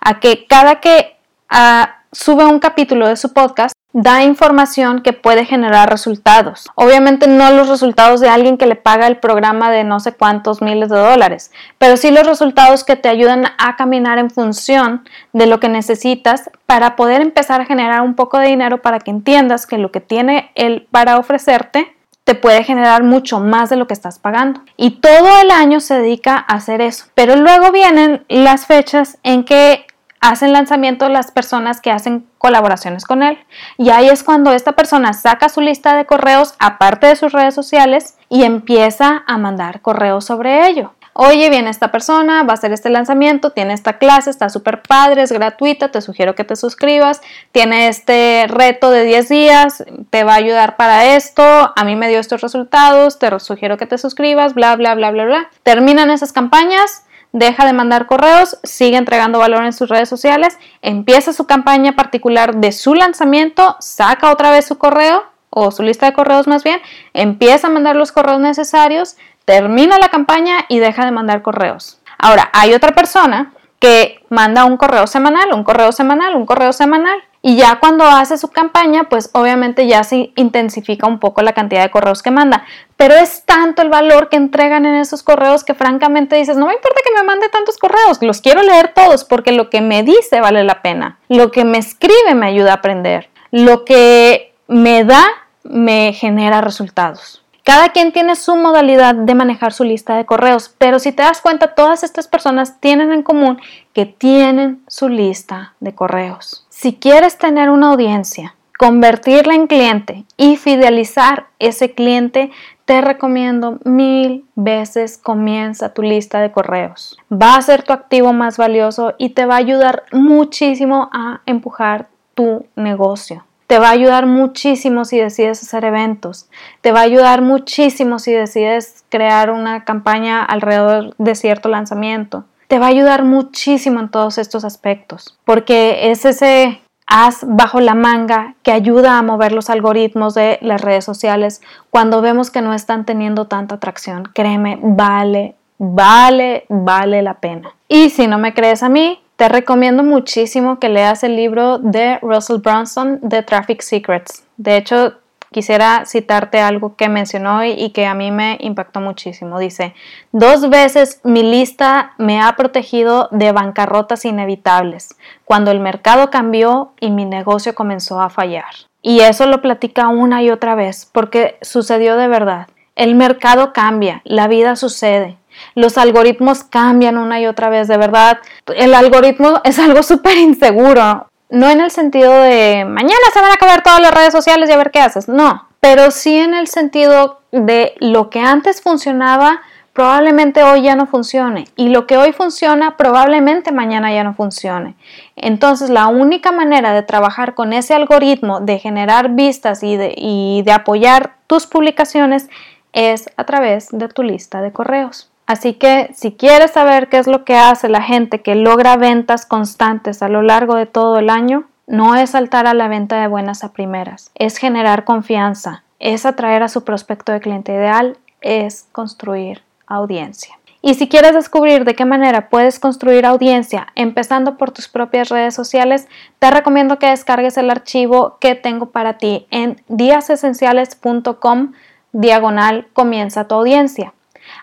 A 0.00 0.20
que 0.20 0.46
cada 0.46 0.80
que 0.80 1.16
ah, 1.48 1.96
sube 2.12 2.44
un 2.44 2.58
capítulo 2.58 3.08
de 3.08 3.16
su 3.16 3.32
podcast, 3.32 3.74
da 3.92 4.22
información 4.22 5.02
que 5.02 5.12
puede 5.12 5.44
generar 5.44 5.90
resultados. 5.90 6.70
Obviamente 6.76 7.26
no 7.26 7.50
los 7.50 7.68
resultados 7.68 8.20
de 8.20 8.28
alguien 8.28 8.56
que 8.56 8.66
le 8.66 8.76
paga 8.76 9.06
el 9.06 9.18
programa 9.18 9.70
de 9.70 9.82
no 9.82 9.98
sé 9.98 10.12
cuántos 10.12 10.62
miles 10.62 10.90
de 10.90 10.98
dólares, 10.98 11.50
pero 11.78 11.96
sí 11.96 12.10
los 12.10 12.26
resultados 12.26 12.84
que 12.84 12.96
te 12.96 13.08
ayudan 13.08 13.46
a 13.58 13.76
caminar 13.76 14.18
en 14.18 14.30
función 14.30 15.04
de 15.32 15.46
lo 15.46 15.58
que 15.58 15.68
necesitas 15.68 16.50
para 16.66 16.94
poder 16.94 17.20
empezar 17.20 17.60
a 17.60 17.66
generar 17.66 18.02
un 18.02 18.14
poco 18.14 18.38
de 18.38 18.48
dinero 18.48 18.80
para 18.80 19.00
que 19.00 19.10
entiendas 19.10 19.66
que 19.66 19.78
lo 19.78 19.90
que 19.90 20.00
tiene 20.00 20.52
él 20.54 20.86
para 20.90 21.18
ofrecerte 21.18 21.96
te 22.30 22.36
puede 22.36 22.62
generar 22.62 23.02
mucho 23.02 23.40
más 23.40 23.70
de 23.70 23.76
lo 23.76 23.88
que 23.88 23.92
estás 23.92 24.20
pagando. 24.20 24.60
Y 24.76 25.00
todo 25.00 25.40
el 25.42 25.50
año 25.50 25.80
se 25.80 25.98
dedica 25.98 26.36
a 26.36 26.54
hacer 26.54 26.80
eso. 26.80 27.06
Pero 27.16 27.34
luego 27.34 27.72
vienen 27.72 28.24
las 28.28 28.66
fechas 28.66 29.18
en 29.24 29.42
que 29.42 29.84
hacen 30.20 30.52
lanzamiento 30.52 31.08
las 31.08 31.32
personas 31.32 31.80
que 31.80 31.90
hacen 31.90 32.28
colaboraciones 32.38 33.04
con 33.04 33.24
él. 33.24 33.36
Y 33.78 33.90
ahí 33.90 34.08
es 34.08 34.22
cuando 34.22 34.52
esta 34.52 34.76
persona 34.76 35.12
saca 35.12 35.48
su 35.48 35.60
lista 35.60 35.96
de 35.96 36.06
correos 36.06 36.54
aparte 36.60 37.08
de 37.08 37.16
sus 37.16 37.32
redes 37.32 37.56
sociales 37.56 38.16
y 38.28 38.44
empieza 38.44 39.24
a 39.26 39.36
mandar 39.36 39.80
correos 39.80 40.24
sobre 40.24 40.68
ello. 40.68 40.94
Oye, 41.12 41.50
viene 41.50 41.70
esta 41.70 41.90
persona, 41.90 42.44
va 42.44 42.52
a 42.52 42.54
hacer 42.54 42.72
este 42.72 42.88
lanzamiento, 42.88 43.50
tiene 43.50 43.74
esta 43.74 43.98
clase, 43.98 44.30
está 44.30 44.48
súper 44.48 44.80
padre, 44.82 45.22
es 45.22 45.32
gratuita, 45.32 45.90
te 45.90 46.00
sugiero 46.00 46.36
que 46.36 46.44
te 46.44 46.54
suscribas, 46.54 47.20
tiene 47.50 47.88
este 47.88 48.46
reto 48.48 48.90
de 48.90 49.04
10 49.04 49.28
días, 49.28 49.84
te 50.10 50.22
va 50.22 50.34
a 50.34 50.36
ayudar 50.36 50.76
para 50.76 51.16
esto, 51.16 51.42
a 51.42 51.84
mí 51.84 51.96
me 51.96 52.08
dio 52.08 52.20
estos 52.20 52.42
resultados, 52.42 53.18
te 53.18 53.38
sugiero 53.40 53.76
que 53.76 53.86
te 53.86 53.98
suscribas, 53.98 54.54
bla, 54.54 54.76
bla, 54.76 54.94
bla, 54.94 55.10
bla, 55.10 55.24
bla. 55.24 55.50
Terminan 55.64 56.10
esas 56.10 56.32
campañas, 56.32 57.04
deja 57.32 57.66
de 57.66 57.72
mandar 57.72 58.06
correos, 58.06 58.58
sigue 58.62 58.96
entregando 58.96 59.40
valor 59.40 59.64
en 59.64 59.72
sus 59.72 59.88
redes 59.88 60.08
sociales, 60.08 60.58
empieza 60.80 61.32
su 61.32 61.46
campaña 61.46 61.96
particular 61.96 62.56
de 62.56 62.70
su 62.70 62.94
lanzamiento, 62.94 63.76
saca 63.80 64.30
otra 64.30 64.52
vez 64.52 64.64
su 64.64 64.78
correo 64.78 65.24
o 65.50 65.70
su 65.70 65.82
lista 65.82 66.06
de 66.06 66.12
correos 66.12 66.46
más 66.46 66.64
bien, 66.64 66.80
empieza 67.12 67.66
a 67.66 67.70
mandar 67.70 67.96
los 67.96 68.12
correos 68.12 68.40
necesarios, 68.40 69.16
termina 69.44 69.98
la 69.98 70.08
campaña 70.08 70.64
y 70.68 70.78
deja 70.78 71.04
de 71.04 71.10
mandar 71.10 71.42
correos. 71.42 72.00
Ahora, 72.18 72.50
hay 72.52 72.72
otra 72.72 72.92
persona 72.92 73.52
que 73.80 74.22
manda 74.28 74.66
un 74.66 74.76
correo 74.76 75.06
semanal, 75.06 75.52
un 75.52 75.64
correo 75.64 75.90
semanal, 75.90 76.36
un 76.36 76.46
correo 76.46 76.72
semanal. 76.72 77.18
Y 77.42 77.56
ya 77.56 77.80
cuando 77.80 78.04
hace 78.04 78.36
su 78.36 78.48
campaña, 78.48 79.04
pues 79.04 79.30
obviamente 79.32 79.86
ya 79.86 80.04
se 80.04 80.30
intensifica 80.36 81.06
un 81.06 81.18
poco 81.18 81.40
la 81.40 81.54
cantidad 81.54 81.82
de 81.82 81.90
correos 81.90 82.22
que 82.22 82.30
manda. 82.30 82.64
Pero 82.98 83.14
es 83.14 83.46
tanto 83.46 83.80
el 83.80 83.88
valor 83.88 84.28
que 84.28 84.36
entregan 84.36 84.84
en 84.84 84.96
esos 84.96 85.22
correos 85.22 85.64
que 85.64 85.72
francamente 85.72 86.36
dices, 86.36 86.58
no 86.58 86.66
me 86.66 86.74
importa 86.74 87.00
que 87.02 87.18
me 87.18 87.26
mande 87.26 87.48
tantos 87.48 87.78
correos, 87.78 88.20
los 88.20 88.42
quiero 88.42 88.62
leer 88.62 88.92
todos 88.94 89.24
porque 89.24 89.52
lo 89.52 89.70
que 89.70 89.80
me 89.80 90.02
dice 90.02 90.42
vale 90.42 90.62
la 90.64 90.82
pena. 90.82 91.18
Lo 91.28 91.50
que 91.50 91.64
me 91.64 91.78
escribe 91.78 92.34
me 92.34 92.46
ayuda 92.46 92.72
a 92.72 92.76
aprender. 92.76 93.30
Lo 93.50 93.86
que 93.86 94.49
me 94.70 95.04
da 95.04 95.26
me 95.64 96.12
genera 96.12 96.60
resultados. 96.60 97.44
Cada 97.64 97.90
quien 97.90 98.12
tiene 98.12 98.36
su 98.36 98.56
modalidad 98.56 99.14
de 99.14 99.34
manejar 99.34 99.72
su 99.72 99.84
lista 99.84 100.16
de 100.16 100.24
correos, 100.24 100.74
pero 100.78 100.98
si 100.98 101.12
te 101.12 101.22
das 101.22 101.40
cuenta, 101.40 101.74
todas 101.74 102.04
estas 102.04 102.28
personas 102.28 102.80
tienen 102.80 103.12
en 103.12 103.22
común 103.22 103.60
que 103.92 104.06
tienen 104.06 104.82
su 104.86 105.08
lista 105.08 105.74
de 105.80 105.94
correos. 105.94 106.66
Si 106.68 106.94
quieres 106.94 107.36
tener 107.36 107.68
una 107.68 107.88
audiencia, 107.88 108.54
convertirla 108.78 109.54
en 109.54 109.66
cliente 109.66 110.24
y 110.36 110.56
fidelizar 110.56 111.48
ese 111.58 111.92
cliente, 111.92 112.50
te 112.84 113.00
recomiendo 113.00 113.78
mil 113.84 114.44
veces 114.54 115.18
comienza 115.18 115.92
tu 115.92 116.02
lista 116.02 116.40
de 116.40 116.52
correos. 116.52 117.18
Va 117.30 117.56
a 117.56 117.62
ser 117.62 117.82
tu 117.82 117.92
activo 117.92 118.32
más 118.32 118.56
valioso 118.56 119.14
y 119.18 119.30
te 119.30 119.46
va 119.46 119.56
a 119.56 119.58
ayudar 119.58 120.04
muchísimo 120.12 121.10
a 121.12 121.42
empujar 121.44 122.08
tu 122.34 122.66
negocio. 122.76 123.44
Te 123.70 123.78
va 123.78 123.90
a 123.90 123.92
ayudar 123.92 124.26
muchísimo 124.26 125.04
si 125.04 125.16
decides 125.16 125.62
hacer 125.62 125.84
eventos. 125.84 126.48
Te 126.80 126.90
va 126.90 126.98
a 127.00 127.04
ayudar 127.04 127.40
muchísimo 127.40 128.18
si 128.18 128.32
decides 128.32 129.04
crear 129.08 129.50
una 129.50 129.84
campaña 129.84 130.42
alrededor 130.44 131.14
de 131.18 131.36
cierto 131.36 131.68
lanzamiento 131.68 132.46
te 132.70 132.78
va 132.78 132.86
a 132.86 132.90
ayudar 132.90 133.24
muchísimo 133.24 133.98
en 133.98 134.10
todos 134.10 134.38
estos 134.38 134.64
aspectos, 134.64 135.36
porque 135.44 136.12
es 136.12 136.24
ese 136.24 136.80
as 137.04 137.44
bajo 137.44 137.80
la 137.80 137.96
manga 137.96 138.54
que 138.62 138.70
ayuda 138.70 139.18
a 139.18 139.22
mover 139.22 139.50
los 139.50 139.70
algoritmos 139.70 140.34
de 140.34 140.56
las 140.62 140.80
redes 140.80 141.04
sociales 141.04 141.62
cuando 141.90 142.20
vemos 142.22 142.52
que 142.52 142.62
no 142.62 142.72
están 142.72 143.04
teniendo 143.04 143.48
tanta 143.48 143.74
atracción. 143.74 144.30
Créeme, 144.32 144.78
vale, 144.80 145.56
vale, 145.78 146.64
vale 146.68 147.22
la 147.22 147.34
pena. 147.34 147.74
Y 147.88 148.10
si 148.10 148.28
no 148.28 148.38
me 148.38 148.54
crees 148.54 148.84
a 148.84 148.88
mí, 148.88 149.20
te 149.40 149.48
recomiendo 149.48 150.02
muchísimo 150.02 150.78
que 150.78 150.90
leas 150.90 151.24
el 151.24 151.34
libro 151.34 151.78
de 151.78 152.18
Russell 152.18 152.58
Brunson 152.58 153.20
de 153.22 153.42
Traffic 153.42 153.80
Secrets. 153.80 154.44
De 154.58 154.76
hecho, 154.76 155.14
quisiera 155.50 156.04
citarte 156.04 156.60
algo 156.60 156.94
que 156.94 157.08
mencionó 157.08 157.64
y 157.64 157.88
que 157.88 158.04
a 158.04 158.12
mí 158.12 158.30
me 158.32 158.58
impactó 158.60 159.00
muchísimo. 159.00 159.58
Dice, 159.58 159.94
dos 160.32 160.68
veces 160.68 161.22
mi 161.24 161.42
lista 161.42 162.12
me 162.18 162.38
ha 162.38 162.54
protegido 162.54 163.30
de 163.30 163.50
bancarrotas 163.52 164.26
inevitables, 164.26 165.16
cuando 165.46 165.70
el 165.70 165.80
mercado 165.80 166.28
cambió 166.28 166.92
y 167.00 167.10
mi 167.10 167.24
negocio 167.24 167.74
comenzó 167.74 168.20
a 168.20 168.28
fallar. 168.28 168.74
Y 169.00 169.20
eso 169.20 169.46
lo 169.46 169.62
platica 169.62 170.08
una 170.08 170.42
y 170.42 170.50
otra 170.50 170.74
vez, 170.74 171.08
porque 171.10 171.56
sucedió 171.62 172.18
de 172.18 172.28
verdad. 172.28 172.68
El 172.94 173.14
mercado 173.14 173.72
cambia, 173.72 174.20
la 174.24 174.48
vida 174.48 174.76
sucede. 174.76 175.38
Los 175.74 175.98
algoritmos 175.98 176.64
cambian 176.64 177.18
una 177.18 177.40
y 177.40 177.46
otra 177.46 177.68
vez, 177.68 177.88
de 177.88 177.96
verdad. 177.96 178.38
El 178.74 178.94
algoritmo 178.94 179.60
es 179.64 179.78
algo 179.78 180.02
súper 180.02 180.36
inseguro 180.38 181.26
no 181.50 181.68
en 181.68 181.80
el 181.80 181.90
sentido 181.90 182.32
de 182.32 182.84
mañana 182.84 183.20
se 183.32 183.40
van 183.40 183.50
a 183.50 183.54
acabar 183.54 183.82
todas 183.82 184.00
las 184.00 184.14
redes 184.14 184.32
sociales 184.32 184.70
y 184.70 184.72
a 184.72 184.76
ver 184.76 184.90
qué 184.90 185.00
haces, 185.00 185.28
no, 185.28 185.68
pero 185.80 186.10
sí 186.10 186.36
en 186.36 186.54
el 186.54 186.68
sentido 186.68 187.40
de 187.50 187.94
lo 187.98 188.30
que 188.30 188.40
antes 188.40 188.80
funcionaba, 188.80 189.60
probablemente 189.92 190.62
hoy 190.62 190.82
ya 190.82 190.94
no 190.94 191.06
funcione 191.06 191.66
y 191.74 191.88
lo 191.88 192.06
que 192.06 192.16
hoy 192.16 192.32
funciona 192.32 192.96
probablemente 192.96 193.72
mañana 193.72 194.12
ya 194.12 194.22
no 194.22 194.34
funcione. 194.34 194.94
Entonces 195.34 195.90
la 195.90 196.06
única 196.06 196.52
manera 196.52 196.92
de 196.92 197.02
trabajar 197.02 197.54
con 197.54 197.72
ese 197.72 197.94
algoritmo 197.94 198.60
de 198.60 198.78
generar 198.78 199.30
vistas 199.30 199.82
y 199.82 199.96
de, 199.96 200.14
y 200.16 200.62
de 200.64 200.72
apoyar 200.72 201.34
tus 201.48 201.66
publicaciones 201.66 202.48
es 202.92 203.28
a 203.36 203.44
través 203.44 203.88
de 203.90 204.08
tu 204.08 204.22
lista 204.22 204.62
de 204.62 204.72
correos. 204.72 205.30
Así 205.50 205.72
que 205.72 206.12
si 206.14 206.30
quieres 206.30 206.70
saber 206.70 207.08
qué 207.08 207.18
es 207.18 207.26
lo 207.26 207.44
que 207.44 207.56
hace 207.56 207.88
la 207.88 208.02
gente 208.02 208.40
que 208.40 208.54
logra 208.54 208.96
ventas 208.96 209.46
constantes 209.46 210.22
a 210.22 210.28
lo 210.28 210.42
largo 210.42 210.76
de 210.76 210.86
todo 210.86 211.18
el 211.18 211.28
año, 211.28 211.64
no 211.88 212.14
es 212.14 212.30
saltar 212.30 212.68
a 212.68 212.72
la 212.72 212.86
venta 212.86 213.20
de 213.20 213.26
buenas 213.26 213.64
a 213.64 213.72
primeras, 213.72 214.30
es 214.36 214.58
generar 214.58 215.02
confianza, 215.02 215.82
es 215.98 216.24
atraer 216.24 216.62
a 216.62 216.68
su 216.68 216.84
prospecto 216.84 217.32
de 217.32 217.40
cliente 217.40 217.72
ideal, 217.72 218.16
es 218.40 218.86
construir 218.92 219.64
audiencia. 219.88 220.56
Y 220.82 220.94
si 220.94 221.08
quieres 221.08 221.34
descubrir 221.34 221.84
de 221.84 221.96
qué 221.96 222.04
manera 222.04 222.48
puedes 222.48 222.78
construir 222.78 223.26
audiencia 223.26 223.88
empezando 223.96 224.56
por 224.56 224.70
tus 224.70 224.86
propias 224.86 225.30
redes 225.30 225.52
sociales, 225.52 226.06
te 226.38 226.48
recomiendo 226.52 227.00
que 227.00 227.08
descargues 227.08 227.56
el 227.56 227.70
archivo 227.70 228.36
que 228.40 228.54
tengo 228.54 228.90
para 228.90 229.18
ti 229.18 229.48
en 229.50 229.82
díasesenciales.com 229.88 231.72
diagonal 232.12 232.86
comienza 232.92 233.48
tu 233.48 233.56
audiencia. 233.56 234.14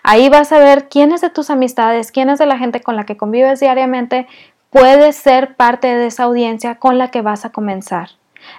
Ahí 0.02 0.28
vas 0.28 0.52
a 0.52 0.58
ver 0.58 0.88
quiénes 0.88 1.20
de 1.20 1.30
tus 1.30 1.50
amistades, 1.50 2.12
quiénes 2.12 2.38
de 2.38 2.46
la 2.46 2.58
gente 2.58 2.80
con 2.80 2.96
la 2.96 3.04
que 3.04 3.16
convives 3.16 3.60
diariamente 3.60 4.26
puede 4.70 5.12
ser 5.12 5.56
parte 5.56 5.86
de 5.88 6.06
esa 6.06 6.24
audiencia 6.24 6.76
con 6.76 6.98
la 6.98 7.10
que 7.10 7.22
vas 7.22 7.44
a 7.44 7.50
comenzar. 7.50 8.10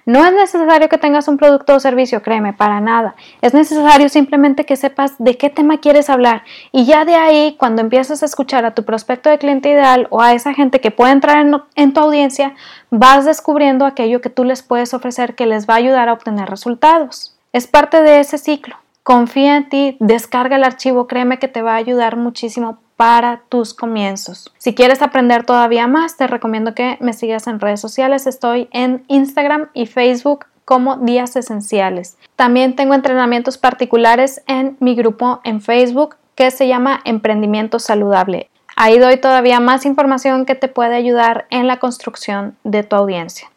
No 0.06 0.26
es 0.26 0.34
necesario 0.34 0.90
que 0.90 0.98
tengas 0.98 1.28
un 1.28 1.38
producto 1.38 1.76
o 1.76 1.80
servicio, 1.80 2.22
créeme, 2.22 2.54
para 2.54 2.80
nada. 2.82 3.16
Es 3.42 3.54
necesario 3.54 4.10
simplemente 4.10 4.66
que 4.66 4.76
sepas 4.76 5.16
de 5.18 5.38
qué 5.38 5.50
tema 5.50 5.80
quieres 5.80 6.10
hablar 6.10 6.44
y 6.72 6.86
ya 6.86 7.06
de 7.06 7.16
ahí, 7.16 7.56
cuando 7.58 7.82
empiezas 7.82 8.22
a 8.22 8.26
escuchar 8.26 8.66
a 8.66 8.76
tu 8.76 8.84
prospecto 8.84 9.30
de 9.30 9.38
cliente 9.38 9.70
ideal 9.70 10.08
o 10.10 10.22
a 10.22 10.34
esa 10.34 10.54
gente 10.54 10.82
que 10.82 10.92
puede 10.92 11.12
entrar 11.12 11.46
en, 11.46 11.56
en, 11.76 11.94
tu 11.94 12.02
audiencia, 12.02 12.54
vas 12.90 13.26
descubriendo 13.26 13.86
aquello 13.86 14.22
que 14.22 14.30
tú 14.30 14.44
les 14.44 14.62
puedes 14.64 14.94
ofrecer 14.94 15.36
que 15.36 15.46
les 15.46 15.68
va 15.68 15.76
a 15.76 15.78
ayudar 15.78 16.10
a 16.10 16.14
obtener 16.14 16.50
resultados. 16.50 17.36
Es 17.54 17.68
parte 17.68 18.02
de 18.02 18.20
ese 18.20 18.38
ciclo 18.38 18.76
confía 19.10 19.58
en 19.58 19.70
ti, 19.70 19.98
descarga 20.00 20.58
el 20.58 20.64
archivo, 20.64 21.08
créeme 21.08 21.40
que 21.40 21.48
te 21.48 21.64
va 21.64 21.74
a 21.74 21.78
ayudar 21.78 22.16
muchísimo 22.16 22.78
para 22.96 23.42
tus 23.50 23.74
comienzos. 23.74 24.54
Si 24.60 24.76
quieres 24.76 25.02
aprender 25.02 25.48
todavía 25.48 25.88
más, 25.88 26.16
te 26.16 26.28
recomiendo 26.28 26.76
que 26.76 26.96
me 27.02 27.14
sigas 27.14 27.48
en 27.48 27.60
redes 27.60 27.82
sociales. 27.82 28.28
Estoy 28.28 28.70
en 28.72 29.04
Instagram 29.08 29.70
y 29.74 29.88
Facebook 29.88 30.46
como 30.64 30.98
Días 30.98 31.36
Esenciales. 31.36 32.20
También 32.36 32.76
tengo 32.76 32.94
entrenamientos 32.94 33.58
particulares 33.58 34.44
en 34.46 34.78
mi 34.80 34.94
grupo 34.94 35.42
en 35.44 35.60
Facebook 35.60 36.16
que 36.36 36.52
se 36.52 36.68
llama 36.68 37.02
Emprendimiento 37.04 37.80
Saludable. 37.80 38.52
Ahí 38.76 39.00
doy 39.00 39.18
todavía 39.18 39.60
más 39.60 39.88
información 39.88 40.46
que 40.46 40.54
te 40.54 40.68
puede 40.68 40.96
ayudar 40.96 41.48
en 41.50 41.66
la 41.66 41.80
construcción 41.80 42.58
de 42.64 42.84
tu 42.84 42.96
audiencia. 42.96 43.50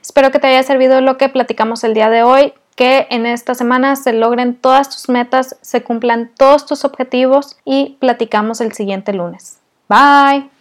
Espero 0.00 0.30
que 0.30 0.38
te 0.38 0.46
haya 0.46 0.62
servido 0.62 1.02
lo 1.02 1.18
que 1.18 1.28
platicamos 1.28 1.84
el 1.84 1.92
día 1.92 2.08
de 2.08 2.22
hoy 2.22 2.54
que 2.76 3.06
en 3.10 3.26
esta 3.26 3.54
semana 3.54 3.96
se 3.96 4.12
logren 4.12 4.54
todas 4.54 4.88
tus 4.90 5.08
metas, 5.08 5.56
se 5.60 5.82
cumplan 5.82 6.30
todos 6.36 6.66
tus 6.66 6.84
objetivos 6.84 7.56
y 7.64 7.96
platicamos 8.00 8.60
el 8.60 8.72
siguiente 8.72 9.12
lunes. 9.12 9.58
Bye. 9.88 10.53